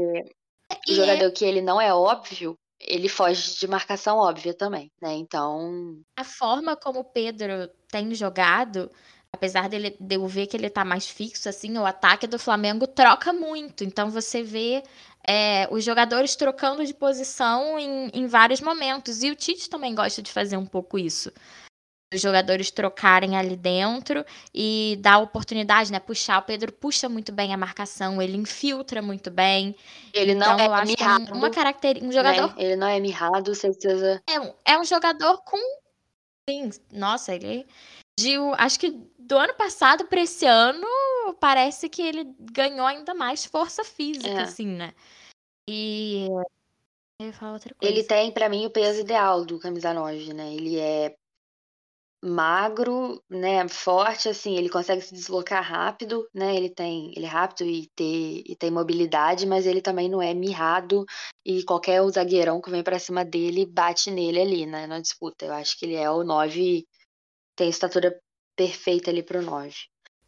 [0.88, 5.14] o E jogador que ele não é óbvio, ele foge de marcação óbvia também, né?
[5.14, 8.90] Então, a forma como o Pedro tem jogado,
[9.32, 12.86] apesar dele, de eu ver que ele tá mais fixo, assim, o ataque do Flamengo
[12.86, 13.84] troca muito.
[13.84, 14.82] Então você vê
[15.26, 19.22] é, os jogadores trocando de posição em, em vários momentos.
[19.22, 21.32] E o Tite também gosta de fazer um pouco isso.
[22.12, 25.98] Os jogadores trocarem ali dentro e dar oportunidade, né?
[25.98, 26.40] Puxar.
[26.40, 29.74] O Pedro puxa muito bem a marcação, ele infiltra muito bem.
[30.12, 32.06] ele não então é é mirrado, uma característica.
[32.06, 32.54] Um jogador né?
[32.58, 34.22] Ele não é mirrado, precisa...
[34.28, 35.56] é um, é um jogador com.
[36.50, 37.66] Sim, nossa, ele.
[38.20, 40.86] De, acho que do ano passado para esse ano,
[41.40, 44.42] parece que ele ganhou ainda mais força física, É.
[44.42, 44.92] assim, né?
[45.66, 46.26] E.
[47.18, 47.94] Eu ia falar outra coisa.
[47.94, 50.52] Ele tem, pra mim, o peso ideal do camisa 9, né?
[50.52, 51.14] Ele é
[52.24, 56.54] magro, né, forte, assim, ele consegue se deslocar rápido, né?
[56.54, 60.32] Ele tem, ele é rápido e ter e tem mobilidade, mas ele também não é
[60.32, 61.04] mirrado
[61.44, 65.46] e qualquer zagueirão que vem pra cima dele bate nele ali, né, na disputa.
[65.46, 66.86] Eu acho que ele é o 9,
[67.56, 68.16] tem estatura
[68.56, 69.74] perfeita ali pro 9.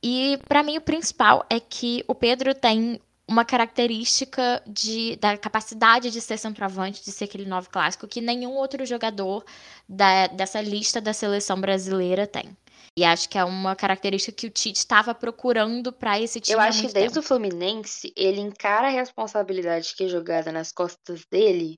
[0.03, 6.11] E pra mim o principal é que o Pedro tem uma característica de, da capacidade
[6.11, 9.45] de ser centroavante, de ser aquele novo clássico, que nenhum outro jogador
[9.89, 12.55] da, dessa lista da seleção brasileira tem.
[12.97, 16.55] E acho que é uma característica que o Tite estava procurando para esse time.
[16.55, 17.21] Eu acho que desde tempo.
[17.21, 21.77] o Fluminense, ele encara a responsabilidade que é jogada nas costas dele,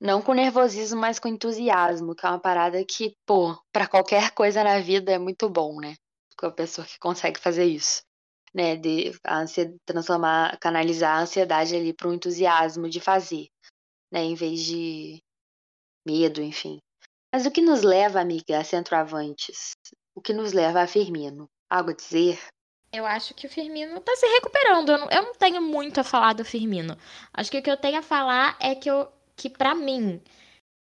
[0.00, 4.62] não com nervosismo, mas com entusiasmo, que é uma parada que, pô, para qualquer coisa
[4.62, 5.94] na vida é muito bom, né?
[6.38, 8.02] Com a pessoa que consegue fazer isso
[8.54, 9.12] né, de
[9.84, 13.48] transformar, canalizar a ansiedade ali para o entusiasmo de fazer,
[14.10, 15.22] né, em vez de
[16.06, 16.78] medo, enfim.
[17.32, 19.72] Mas o que nos leva, amiga, a centroavantes?
[20.14, 21.48] O que nos leva a Firmino?
[21.70, 22.38] Algo a dizer?
[22.90, 24.92] Eu acho que o Firmino tá se recuperando.
[24.92, 26.96] Eu não, eu não tenho muito a falar do Firmino.
[27.34, 30.20] Acho que o que eu tenho a falar é que, eu, que para mim,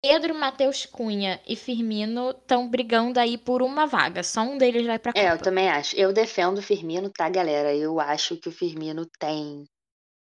[0.04, 4.22] Pedro, Matheus Cunha e Firmino estão brigando aí por uma vaga.
[4.22, 5.24] Só um deles vai pra Copa.
[5.24, 5.96] É, eu também acho.
[5.96, 7.74] Eu defendo o Firmino, tá, galera?
[7.74, 9.64] Eu acho que o Firmino tem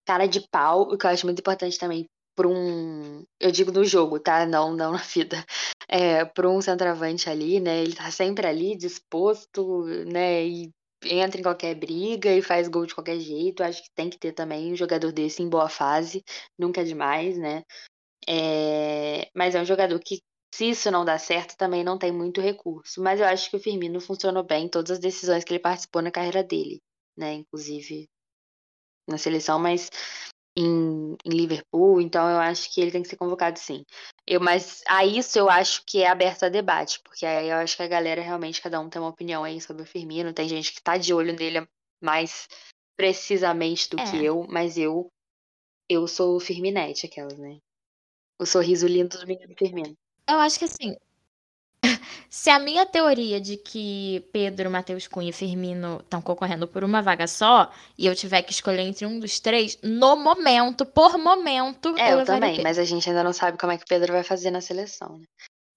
[0.07, 3.83] cara de pau, o que eu acho muito importante também para um, eu digo no
[3.83, 4.45] jogo, tá?
[4.45, 5.43] Não, não na vida.
[5.87, 7.81] É, um centroavante ali, né?
[7.81, 10.45] Ele tá sempre ali, disposto, né?
[10.45, 10.69] E
[11.03, 13.63] entra em qualquer briga e faz gol de qualquer jeito.
[13.63, 16.23] Acho que tem que ter também um jogador desse em boa fase.
[16.57, 17.63] Nunca é demais, né?
[18.27, 20.21] É, mas é um jogador que,
[20.53, 23.01] se isso não dá certo, também não tem muito recurso.
[23.01, 26.01] Mas eu acho que o Firmino funcionou bem em todas as decisões que ele participou
[26.01, 26.81] na carreira dele,
[27.17, 27.33] né?
[27.33, 28.07] Inclusive
[29.07, 29.89] na seleção, mas
[30.57, 33.83] em, em, Liverpool, então eu acho que ele tem que ser convocado sim.
[34.27, 37.75] Eu, mas a isso eu acho que é aberto a debate, porque aí eu acho
[37.75, 40.73] que a galera realmente, cada um tem uma opinião aí sobre o Firmino, tem gente
[40.73, 41.67] que tá de olho nele
[42.01, 42.47] mais
[42.97, 44.03] precisamente do É.
[44.03, 45.09] que eu, mas eu
[45.89, 47.59] eu sou firminete, aquelas, né?
[48.41, 49.95] O sorriso lindo do menino Firmino.
[50.27, 50.97] Eu acho que assim.
[52.27, 57.03] Se a minha teoria de que Pedro, Matheus Cunha e Firmino estão concorrendo por uma
[57.03, 61.95] vaga só, e eu tiver que escolher entre um dos três, no momento, por momento,
[61.99, 64.11] É, eu eu também, mas a gente ainda não sabe como é que o Pedro
[64.11, 65.25] vai fazer na seleção, né?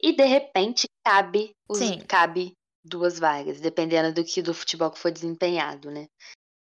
[0.00, 5.10] E de repente cabe, os, cabe duas vagas, dependendo do que do futebol que for
[5.10, 6.06] desempenhado, né?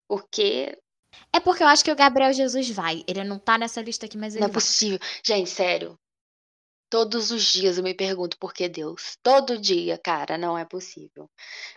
[0.09, 0.77] Porque
[1.33, 3.05] É porque eu acho que o Gabriel Jesus vai.
[3.07, 4.55] Ele não tá nessa lista aqui, mas ele não é vai.
[4.55, 4.99] possível.
[5.25, 5.99] Gente, sério.
[6.91, 9.17] Todos os dias eu me pergunto por que Deus.
[9.23, 11.29] Todo dia, cara, não é possível.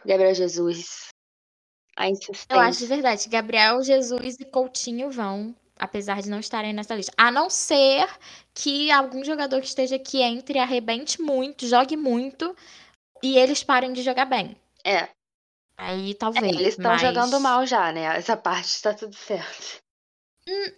[0.05, 1.07] Gabriel Jesus,
[1.97, 2.45] a insistência.
[2.51, 7.11] Eu acho de verdade Gabriel Jesus e Coutinho vão, apesar de não estarem nessa lista.
[7.17, 8.07] A não ser
[8.53, 12.55] que algum jogador que esteja aqui entre arrebente muito, jogue muito
[13.23, 14.55] e eles parem de jogar bem.
[14.85, 15.09] É,
[15.77, 16.43] Aí é, talvez.
[16.43, 17.01] eles estão mas...
[17.01, 18.03] jogando mal já, né?
[18.17, 19.81] Essa parte está tudo certo.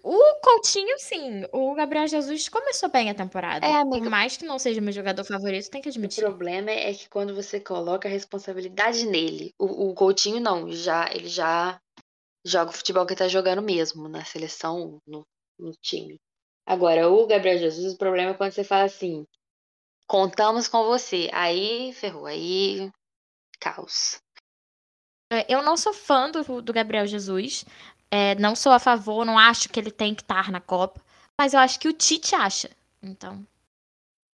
[0.04, 1.46] O Coutinho, sim.
[1.54, 3.66] O Gabriel Jesus começou bem a temporada.
[3.66, 4.04] É, amiga.
[4.04, 6.24] Por mais que não seja meu jogador favorito, tem que O admitir.
[6.24, 11.28] problema é que quando você coloca a responsabilidade nele, o, o Coutinho não, já ele
[11.28, 11.80] já
[12.44, 15.24] joga o futebol que tá jogando mesmo, na seleção, no,
[15.60, 16.20] no time.
[16.66, 19.26] Agora, o Gabriel Jesus, o problema é quando você fala assim,
[20.08, 21.30] contamos com você.
[21.32, 22.92] Aí ferrou, aí
[23.60, 24.20] caos.
[25.32, 27.66] É, Eu não sou fã do, do Gabriel Jesus.
[28.12, 31.00] É, não sou a favor, não acho que ele tem que estar na Copa.
[31.38, 32.70] Mas eu acho que o Tite acha.
[33.02, 33.36] Então,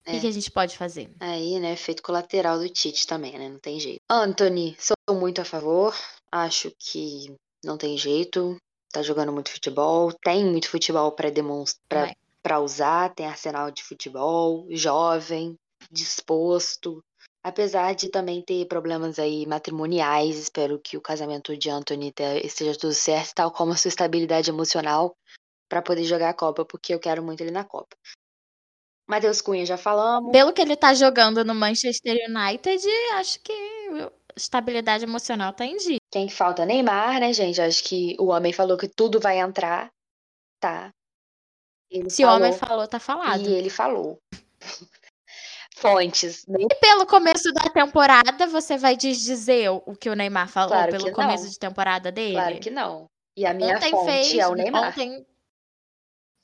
[0.08, 0.20] o que É.
[0.22, 1.12] que a gente pode fazer?
[1.20, 3.50] Aí, né, efeito colateral do Tite também, né?
[3.50, 4.00] Não tem jeito.
[4.10, 5.94] Anthony, sou muito a favor.
[6.32, 8.58] Acho que não tem jeito.
[8.92, 10.14] Tá jogando muito futebol.
[10.14, 12.16] Tem muito futebol pra demonstrar, Também.
[12.42, 13.14] pra usar.
[13.14, 14.66] Tem arsenal de futebol.
[14.72, 15.56] Jovem,
[15.92, 17.04] disposto.
[17.46, 22.76] Apesar de também ter problemas aí matrimoniais, espero que o casamento de Anthony te- esteja
[22.76, 25.16] tudo certo, tal como a sua estabilidade emocional
[25.70, 27.96] pra poder jogar a Copa, porque eu quero muito ele na Copa.
[29.08, 30.32] Matheus Cunha já falamos.
[30.32, 33.54] Pelo que ele tá jogando no Manchester United, acho que
[34.36, 35.98] estabilidade emocional tá em dia.
[36.12, 36.66] Quem que falta?
[36.66, 37.62] Neymar, né, gente?
[37.62, 39.92] Acho que o homem falou que tudo vai entrar,
[40.60, 40.92] tá?
[41.92, 43.48] Ele Se o homem falou, tá falado.
[43.48, 44.18] E ele falou.
[45.76, 46.46] Fontes.
[46.48, 50.70] Nem E pelo começo da temporada, você vai desdizer o que o Neymar falou?
[50.70, 51.50] Claro pelo começo não.
[51.52, 52.34] de temporada dele?
[52.34, 53.10] Claro que não.
[53.38, 54.34] E a minha Ontem fonte fez.
[54.36, 54.90] é o Neymar.
[54.90, 55.26] Ontem,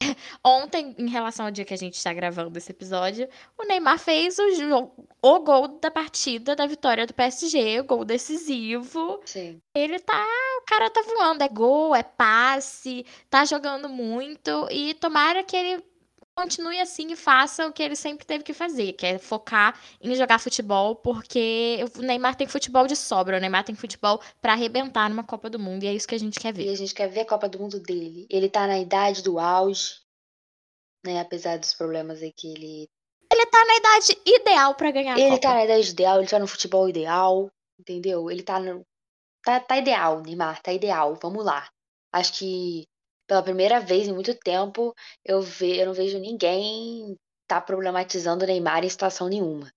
[0.44, 4.38] ontem, em relação ao dia que a gente está gravando esse episódio, o Neymar fez
[4.38, 9.22] o, o gol da partida da vitória do PSG, o gol decisivo.
[9.26, 9.62] Sim.
[9.74, 10.26] Ele tá.
[10.62, 11.42] O cara tá voando.
[11.42, 14.68] É gol, é passe, tá jogando muito.
[14.70, 15.91] E tomara que ele
[16.36, 20.16] continue assim e faça o que ele sempre teve que fazer, que é focar em
[20.16, 25.10] jogar futebol, porque o Neymar tem futebol de sobra, o Neymar tem futebol para arrebentar
[25.10, 26.66] numa Copa do Mundo, e é isso que a gente quer ver.
[26.66, 28.26] E a gente quer ver a Copa do Mundo dele.
[28.30, 29.96] Ele tá na idade do auge,
[31.06, 31.20] né?
[31.20, 32.90] Apesar dos problemas aí que ele.
[33.32, 35.42] Ele tá na idade ideal para ganhar a Ele Copa.
[35.42, 38.30] tá na idade ideal, ele tá no futebol ideal, entendeu?
[38.30, 38.86] Ele tá no.
[39.44, 41.18] Tá, tá ideal, Neymar, tá ideal.
[41.22, 41.68] Vamos lá.
[42.14, 42.86] Acho que
[43.32, 47.18] pela primeira vez em muito tempo, eu, ve, eu não vejo ninguém
[47.48, 49.72] tá problematizando o Neymar em situação nenhuma.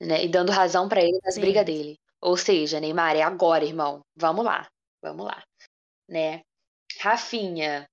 [0.00, 0.24] Né?
[0.24, 1.98] E dando razão para ele nas brigas dele.
[2.18, 4.00] Ou seja, Neymar, é agora, irmão.
[4.16, 4.66] Vamos lá.
[5.02, 5.42] Vamos lá.
[6.08, 6.40] Né?
[6.98, 7.86] Rafinha,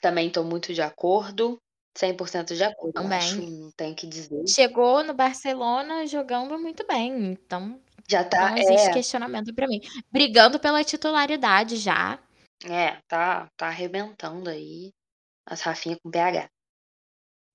[0.00, 1.58] também tô muito de acordo.
[1.98, 2.92] 100% de acordo.
[2.92, 3.18] Também.
[3.18, 4.46] Acho, não tenho o que dizer.
[4.46, 8.50] Chegou no Barcelona jogando muito bem, então Já tá.
[8.50, 9.80] não existe É, questionamento pra mim.
[10.12, 12.20] Brigando pela titularidade já.
[12.68, 14.92] É, tá, tá arrebentando aí
[15.46, 16.48] as Rafinha com PH.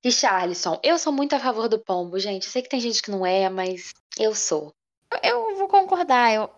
[0.04, 2.46] Richarlison, eu sou muito a favor do Pombo, gente.
[2.46, 4.74] Eu sei que tem gente que não é, mas eu sou.
[5.24, 6.34] Eu vou concordar.
[6.34, 6.50] Eu...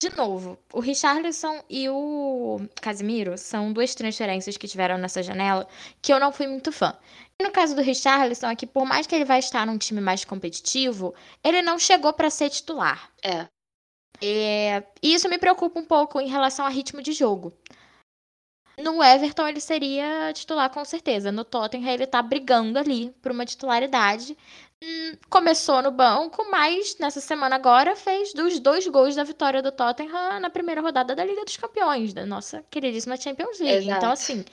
[0.00, 5.66] De novo, o Richarlison e o Casimiro são duas transferências que tiveram nessa janela
[6.00, 6.96] que eu não fui muito fã.
[7.36, 10.00] E no caso do Richarlison, é que por mais que ele vai estar num time
[10.00, 13.10] mais competitivo, ele não chegou para ser titular.
[13.24, 13.48] É.
[14.22, 17.52] É, E isso me preocupa um pouco em relação a ritmo de jogo.
[18.78, 21.32] No Everton ele seria titular com certeza.
[21.32, 24.36] No Tottenham ele tá brigando ali por uma titularidade.
[24.82, 29.72] Hum, Começou no banco, mas nessa semana agora fez dos dois gols da vitória do
[29.72, 33.86] Tottenham na primeira rodada da Liga dos Campeões, da nossa queridíssima Champions League.
[33.86, 33.98] Exato.
[33.98, 34.44] Então, assim,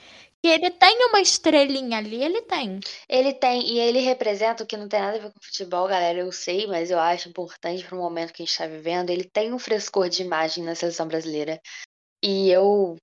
[0.42, 2.80] que ele tem uma estrelinha ali, ele tem.
[3.08, 6.18] Ele tem, e ele representa o que não tem nada a ver com futebol, galera.
[6.18, 9.10] Eu sei, mas eu acho importante pro momento que a gente tá vivendo.
[9.10, 11.60] Ele tem um frescor de imagem na seleção brasileira.
[12.22, 12.96] E eu,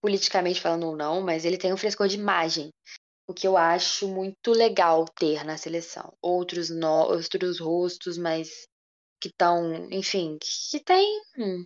[0.00, 2.70] politicamente falando ou não, mas ele tem um frescor de imagem.
[3.26, 6.12] O que eu acho muito legal ter na seleção.
[6.20, 8.66] Outros, no, outros rostos, mas
[9.20, 11.64] que estão, enfim, que tem hum,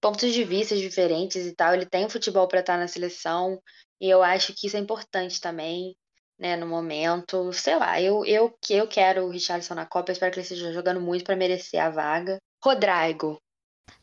[0.00, 1.74] pontos de vista diferentes e tal.
[1.74, 3.60] Ele tem o futebol para estar na seleção.
[4.00, 5.96] E eu acho que isso é importante também
[6.38, 7.52] né, no momento.
[7.52, 11.00] Sei lá, eu, eu, eu quero o Richarlison na Copa, espero que ele esteja jogando
[11.00, 12.38] muito pra merecer a vaga.
[12.62, 13.40] Rodrigo.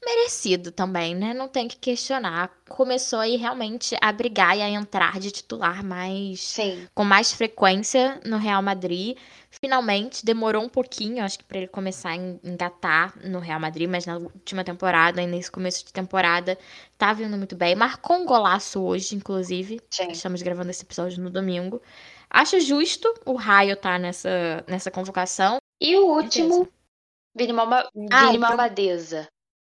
[0.05, 1.33] Merecido também, né?
[1.33, 2.51] Não tem que questionar.
[2.69, 6.87] Começou aí realmente a brigar e a entrar de titular mais Sim.
[6.93, 9.17] com mais frequência no Real Madrid.
[9.49, 13.87] Finalmente, demorou um pouquinho, acho que para ele começar a en- engatar no Real Madrid,
[13.89, 16.57] mas na última temporada, e nesse começo de temporada,
[16.97, 17.75] tá vindo muito bem.
[17.75, 19.79] Marcou um golaço hoje, inclusive.
[19.89, 20.09] Sim.
[20.11, 21.81] Estamos gravando esse episódio no domingo.
[22.29, 25.57] Acho justo o Raio tá nessa, nessa convocação.
[25.79, 26.67] E o último,
[27.35, 29.27] Vini, Malma, Ah, Malvadeza,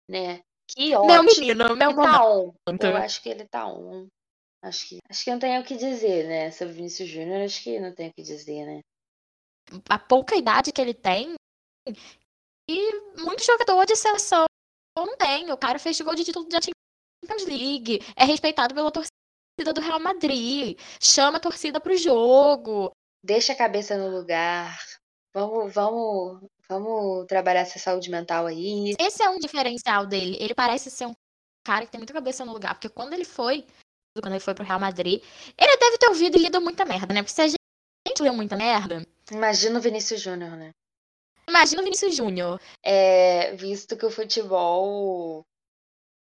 [0.10, 0.42] né?
[0.68, 1.24] Que Meu ótimo.
[1.24, 2.54] menino, meu Ele tá on.
[2.82, 4.08] Eu acho que ele tá on.
[4.62, 6.52] Acho que, acho que não tem o que dizer, né?
[6.52, 8.82] Sobre o Vinícius Júnior, acho que não tem o que dizer, né?
[9.88, 11.36] a pouca idade que ele tem.
[12.70, 14.46] E muito jogador de seleção
[14.98, 15.52] não tem.
[15.52, 18.00] O cara fez gol de título da Champions League.
[18.16, 20.80] É respeitado pela torcida do Real Madrid.
[21.02, 22.92] Chama a torcida pro jogo.
[23.24, 24.78] Deixa a cabeça no lugar.
[25.34, 28.96] Vamos, vamos, vamos trabalhar essa saúde mental aí.
[29.00, 30.38] Esse é um diferencial dele.
[30.40, 31.14] Ele parece ser um
[31.64, 32.74] cara que tem muita cabeça no lugar.
[32.74, 33.66] Porque quando ele foi,
[34.20, 35.22] quando ele foi pro Real Madrid,
[35.58, 37.22] ele deve ter ouvido e lido muita merda, né?
[37.22, 40.72] Porque se a gente lê muita merda, Imagina o Vinícius Júnior, né?
[41.48, 42.60] imagina o Vinícius Júnior.
[42.84, 45.46] É, visto que o futebol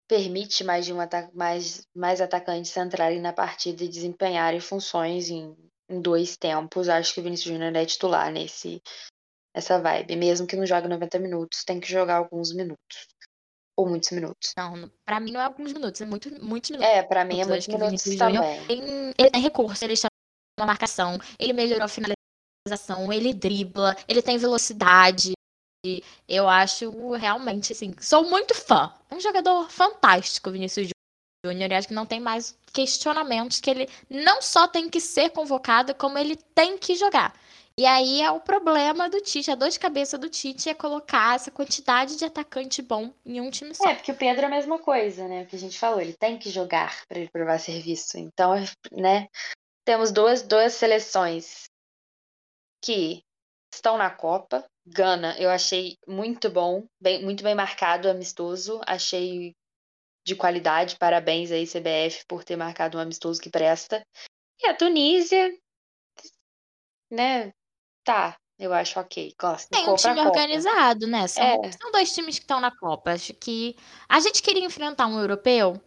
[0.08, 0.98] permite mais de um
[1.34, 5.54] mais, mais atacantes entrarem na partida e desempenharem funções em,
[5.88, 8.82] em dois tempos, acho que o Vinícius Júnior é titular nesse
[9.54, 10.16] essa vibe.
[10.16, 13.06] Mesmo que não jogue 90 minutos, tem que jogar alguns minutos.
[13.76, 14.52] Ou muitos minutos.
[14.56, 16.90] Não, pra mim não é alguns minutos, é muito, muitos minutos.
[16.92, 18.66] É, pra mim é muitos acho que o minutos também.
[18.66, 20.10] tem- ele tem recurso, ele chama
[20.60, 25.32] a marcação, ele melhorou a finalização, ele dribla, ele tem velocidade.
[26.26, 28.92] Eu acho realmente, assim, sou muito fã.
[29.08, 30.92] É um jogador fantástico, Vinícius Júnior,
[31.44, 35.94] e acho que não tem mais questionamentos que ele não só tem que ser convocado,
[35.94, 37.32] como ele tem que jogar.
[37.78, 41.36] E aí é o problema do Tite, a dor de cabeça do Tite é colocar
[41.36, 43.88] essa quantidade de atacante bom em um time só.
[43.88, 45.42] É, porque o Pedro é a mesma coisa, né?
[45.42, 48.18] O que a gente falou, ele tem que jogar para ele provar serviço.
[48.18, 48.54] Então,
[48.90, 49.28] né?
[49.84, 51.68] Temos duas, duas seleções
[52.84, 53.22] que
[53.72, 54.64] estão na Copa.
[54.84, 58.80] Gana, eu achei muito bom, bem, muito bem marcado, amistoso.
[58.86, 59.54] Achei
[60.28, 60.96] de qualidade.
[60.96, 64.04] Parabéns aí, CBF, por ter marcado um amistoso que presta.
[64.60, 65.50] E a Tunísia,
[67.10, 67.52] né?
[68.04, 69.34] Tá, eu acho ok.
[69.70, 71.26] Tem um time organizado, né?
[71.26, 71.72] São, É.
[71.72, 73.12] são dois times que estão na Copa.
[73.12, 73.74] Acho que
[74.08, 75.80] a gente queria enfrentar um europeu.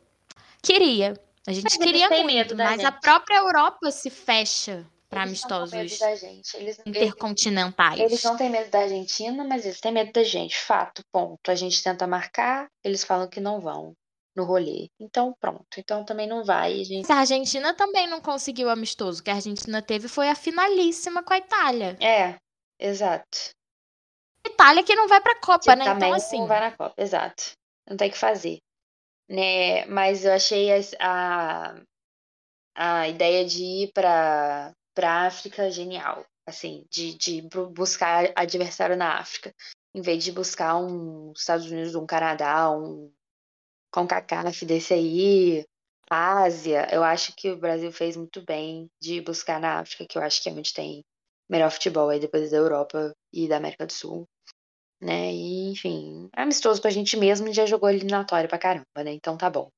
[0.62, 1.14] Queria.
[1.48, 3.02] A gente Mas queria muito, mas a gente.
[3.02, 6.02] própria Europa se fecha para amistosos da gente.
[6.04, 8.00] Eles, eles, intercontinentais.
[8.00, 10.56] eles não têm medo da Argentina, mas eles têm medo da gente.
[10.56, 11.50] Fato, ponto.
[11.50, 13.96] A gente tenta marcar, eles falam que não vão
[14.36, 14.90] no rolê.
[15.00, 15.66] Então, pronto.
[15.78, 16.80] Então também não vai.
[16.82, 17.12] A gente...
[17.12, 21.34] A Argentina também não conseguiu amistoso, o que a Argentina teve foi a finalíssima com
[21.34, 21.98] a Itália.
[22.02, 22.38] É,
[22.80, 23.52] exato.
[24.46, 25.86] Itália que não vai pra Copa, Que né?
[25.86, 26.40] também Então, assim.
[26.40, 27.52] não vai na Copa, exato.
[27.90, 28.58] Não tem o que fazer.
[29.30, 29.86] Né?
[29.86, 31.76] Mas eu achei as- a,
[32.76, 36.26] a ideia de ir pra, pra África genial.
[36.46, 39.54] Assim, de, de bu- buscar adversário na África.
[39.94, 43.12] Em vez de buscar um Estados Unidos, um Canadá, um
[43.92, 45.66] CONCACAF desse aí,
[46.10, 46.88] Ásia.
[46.92, 50.42] Eu acho que o Brasil fez muito bem de buscar na África, que eu acho
[50.42, 51.04] que é onde tem
[51.50, 54.28] melhor futebol aí depois da Europa e da América do Sul
[55.02, 55.34] né?
[55.34, 59.12] E, enfim, é amistoso pra gente mesmo e já jogou eliminatório pra caramba, né?
[59.12, 59.70] Então tá bom.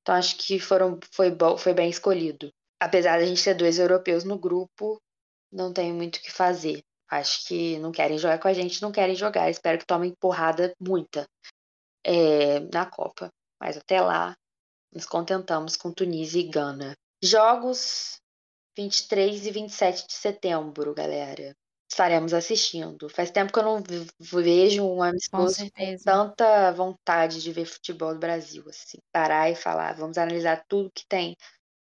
[0.00, 2.50] Então acho que foram, foi, bom, foi bem escolhido.
[2.80, 5.00] Apesar da gente ter dois europeus no grupo,
[5.52, 6.82] não tem muito o que fazer.
[7.10, 9.50] Acho que não querem jogar com a gente, não querem jogar.
[9.50, 11.26] Espero que tomem porrada muita
[12.02, 13.30] é, na Copa.
[13.60, 14.36] Mas até lá,
[14.92, 16.94] nos contentamos com Tunísia e Gana.
[17.22, 18.20] Jogos
[18.76, 21.54] 23 e 27 de setembro, galera
[21.90, 23.08] estaremos assistindo.
[23.08, 26.04] Faz tempo que eu não ve- vejo um Com amistoso com certeza.
[26.04, 28.98] tanta vontade de ver futebol do Brasil, assim.
[29.12, 31.36] Parar e falar, vamos analisar tudo que tem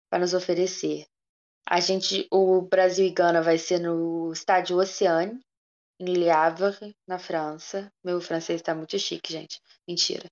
[0.08, 1.04] para nos oferecer.
[1.68, 5.38] A gente, o Brasil e Gana vai ser no estádio Oceane,
[6.00, 7.92] em Le Havre, na França.
[8.02, 9.60] Meu francês está muito chique, gente.
[9.86, 10.28] Mentira.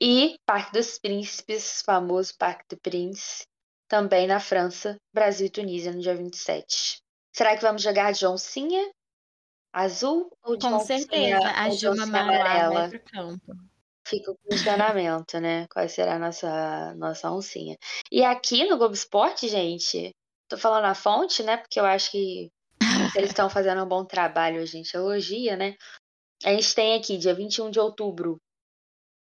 [0.00, 3.46] E Parque dos Príncipes, famoso Parque de Prince,
[3.88, 6.98] também na França, Brasil e Tunísia no dia 27.
[7.32, 8.90] Será que vamos jogar de oncinha
[9.72, 11.48] azul ou de Com oncinha, certeza.
[11.48, 12.88] A Juma amarela?
[12.88, 13.54] vai pro campo.
[14.06, 15.66] Fica o questionamento, né?
[15.68, 17.76] Qual será a nossa, nossa oncinha.
[18.12, 20.14] E aqui no Globo Esporte, gente,
[20.48, 21.56] tô falando a fonte, né?
[21.56, 22.50] Porque eu acho que
[23.16, 25.74] eles estão fazendo um bom trabalho, a gente elogia, né?
[26.44, 28.36] A gente tem aqui, dia 21 de outubro,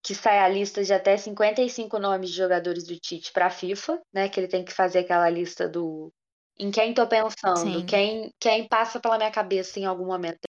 [0.04, 4.02] que sai a lista de até 55 nomes de jogadores do Tite para a FIFA,
[4.14, 4.30] né?
[4.30, 6.12] Que ele tem que fazer aquela lista do
[6.60, 7.86] em quem tô pensando, Sim.
[7.86, 10.42] quem, quem passa pela minha cabeça em algum momento.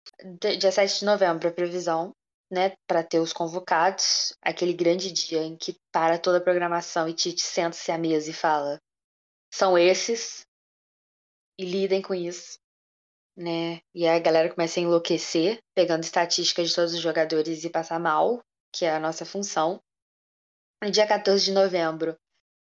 [0.60, 2.12] Dia 7 de novembro, a previsão,
[2.52, 2.74] né?
[2.86, 7.42] Para ter os convocados, aquele grande dia em que para toda a programação e Tite
[7.42, 8.80] senta-se à mesa e fala:
[9.54, 10.42] são esses,
[11.58, 12.58] e lidem com isso
[13.36, 13.82] né?
[13.94, 18.00] E aí a galera começa a enlouquecer, pegando estatísticas de todos os jogadores e passar
[18.00, 18.42] mal,
[18.74, 19.80] que é a nossa função.
[20.84, 22.18] No dia 14 de novembro,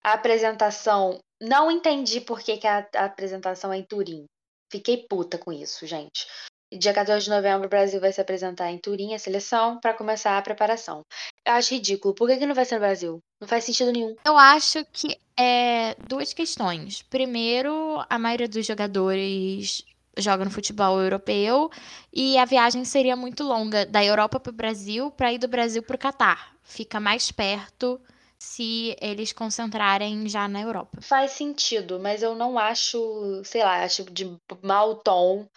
[0.03, 1.19] a apresentação.
[1.41, 4.25] Não entendi por que, que a, a apresentação é em Turim.
[4.71, 6.27] Fiquei puta com isso, gente.
[6.71, 10.37] Dia 14 de novembro, o Brasil vai se apresentar em Turim, a seleção, para começar
[10.37, 11.01] a preparação.
[11.45, 12.13] Eu acho ridículo.
[12.13, 13.19] Por que, que não vai ser no Brasil?
[13.39, 14.15] Não faz sentido nenhum.
[14.25, 17.01] Eu acho que é duas questões.
[17.03, 19.83] Primeiro, a maioria dos jogadores
[20.17, 21.69] joga no futebol europeu
[22.11, 25.83] e a viagem seria muito longa da Europa para o Brasil, para ir do Brasil
[25.83, 26.55] para o Catar.
[26.63, 27.99] Fica mais perto
[28.37, 31.01] se eles concentrarem já na Europa.
[31.01, 35.47] Faz sentido, mas eu não acho, sei lá, acho de mau tom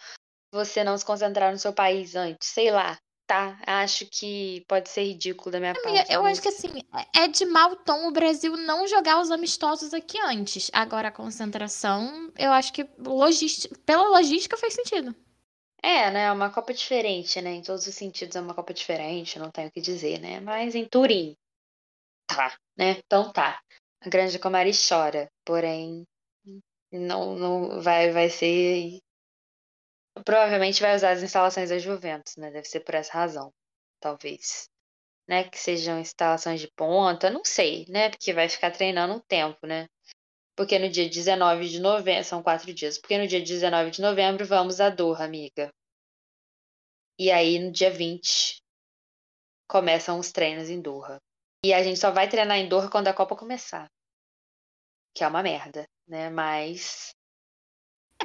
[0.51, 2.47] você não se concentrar no seu país antes.
[2.47, 2.97] Sei lá,
[3.29, 3.59] tá?
[3.63, 6.11] Acho que pode ser ridículo da minha Amiga, parte.
[6.11, 6.81] eu mas- acho que assim,
[7.15, 10.71] é de mau tom o Brasil não jogar os amistosos aqui antes.
[10.73, 15.15] Agora a concentração, eu acho que logística, pela logística faz sentido.
[15.81, 16.23] É, né?
[16.23, 17.51] É uma Copa diferente, né?
[17.51, 20.39] Em todos os sentidos é uma Copa diferente, não tenho o que dizer, né?
[20.39, 21.37] Mas em Turim.
[22.25, 22.97] Tá, né?
[23.05, 23.61] Então tá.
[24.01, 26.03] A Grande Comari chora, porém
[26.91, 28.97] não, não vai, vai ser.
[30.25, 32.51] Provavelmente vai usar as instalações da Juventus, né?
[32.51, 33.53] Deve ser por essa razão,
[33.99, 34.69] talvez.
[35.27, 35.43] Né?
[35.43, 38.09] Que sejam instalações de ponta, não sei, né?
[38.09, 39.87] Porque vai ficar treinando um tempo, né?
[40.55, 44.45] Porque no dia 19 de novembro, são quatro dias, porque no dia 19 de novembro
[44.45, 45.71] vamos a Doha, amiga.
[47.17, 48.61] E aí no dia 20
[49.69, 51.17] começam os treinos em Doha.
[51.63, 53.87] E a gente só vai treinar em Doha quando a Copa começar.
[55.13, 56.29] Que é uma merda, né?
[56.29, 57.11] Mas.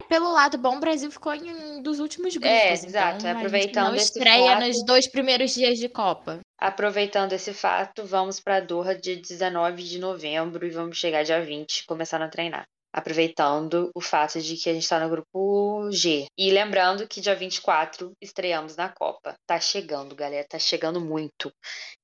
[0.08, 2.50] Pelo lado bom, o Brasil ficou em um dos últimos grupos.
[2.50, 4.66] É, então exato, aproveitando não estreia fato.
[4.66, 6.40] nos dois primeiros dias de Copa.
[6.58, 11.84] Aproveitando esse fato, vamos para Doha dia 19 de novembro e vamos chegar dia 20
[11.86, 12.64] começando a treinar.
[12.92, 16.26] Aproveitando o fato de que a gente está no grupo G.
[16.38, 19.34] E lembrando que dia 24 estreamos na Copa.
[19.44, 20.46] Tá chegando, galera.
[20.48, 21.52] Tá chegando muito.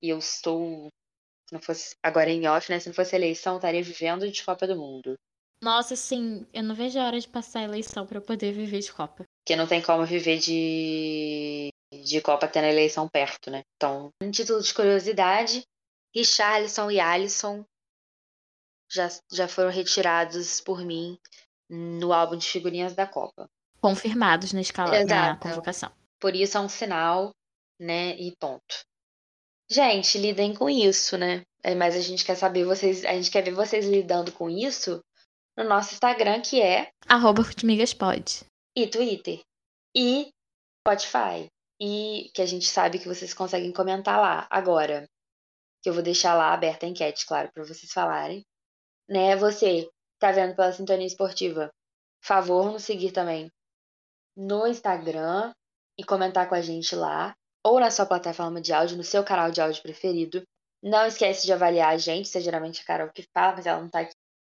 [0.02, 0.88] E eu estou.
[1.48, 2.80] Se não fosse agora em off, né?
[2.80, 5.16] Se não fosse eleição, eu estaria vivendo de Copa do Mundo.
[5.62, 8.92] Nossa, sim, eu não vejo a hora de passar a eleição eu poder viver de
[8.92, 9.24] Copa.
[9.42, 13.62] Porque não tem como viver de, de Copa tendo a eleição perto, né?
[13.76, 15.62] Então, um título de curiosidade:
[16.14, 17.62] Richarlison e Alisson
[18.90, 21.18] já, já foram retirados por mim
[21.68, 23.46] no álbum de figurinhas da Copa.
[23.82, 25.40] Confirmados na escala, na Exato.
[25.40, 25.92] convocação.
[26.18, 27.34] Por isso é um sinal,
[27.78, 28.16] né?
[28.18, 28.84] E ponto.
[29.70, 31.42] Gente, lidem com isso, né?
[31.62, 35.00] É, Mas a gente quer saber vocês, a gente quer ver vocês lidando com isso
[35.62, 38.44] no nosso Instagram, que é Arroba Futimigas pode.
[38.74, 39.40] e Twitter
[39.94, 40.30] e
[40.80, 41.46] Spotify.
[41.82, 44.46] E que a gente sabe que vocês conseguem comentar lá.
[44.50, 45.08] Agora,
[45.82, 48.44] que eu vou deixar lá aberta a enquete, claro, para vocês falarem.
[49.08, 49.88] Né, você
[50.18, 51.70] tá vendo pela Sintonia Esportiva,
[52.22, 53.50] favor nos seguir também
[54.36, 55.52] no Instagram
[55.98, 57.34] e comentar com a gente lá,
[57.64, 60.42] ou na sua plataforma de áudio, no seu canal de áudio preferido.
[60.82, 63.80] Não esquece de avaliar a gente, isso é geralmente a Carol que fala, mas ela
[63.80, 64.14] não tá aqui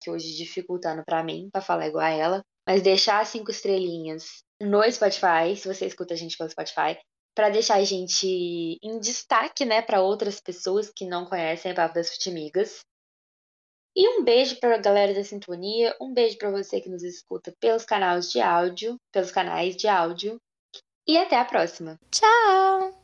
[0.10, 2.42] hoje dificultando pra mim, pra falar igual a ela.
[2.68, 6.98] Mas deixar cinco estrelinhas no Spotify, se você escuta a gente pelo Spotify,
[7.36, 11.96] pra deixar a gente em destaque, né, pra outras pessoas que não conhecem a Papo
[11.96, 12.82] das Futimigas.
[13.96, 17.84] E um beijo pra galera da Sintonia, um beijo pra você que nos escuta pelos
[17.84, 20.38] canais de áudio, pelos canais de áudio.
[21.08, 21.98] E até a próxima.
[22.10, 22.92] Tchau!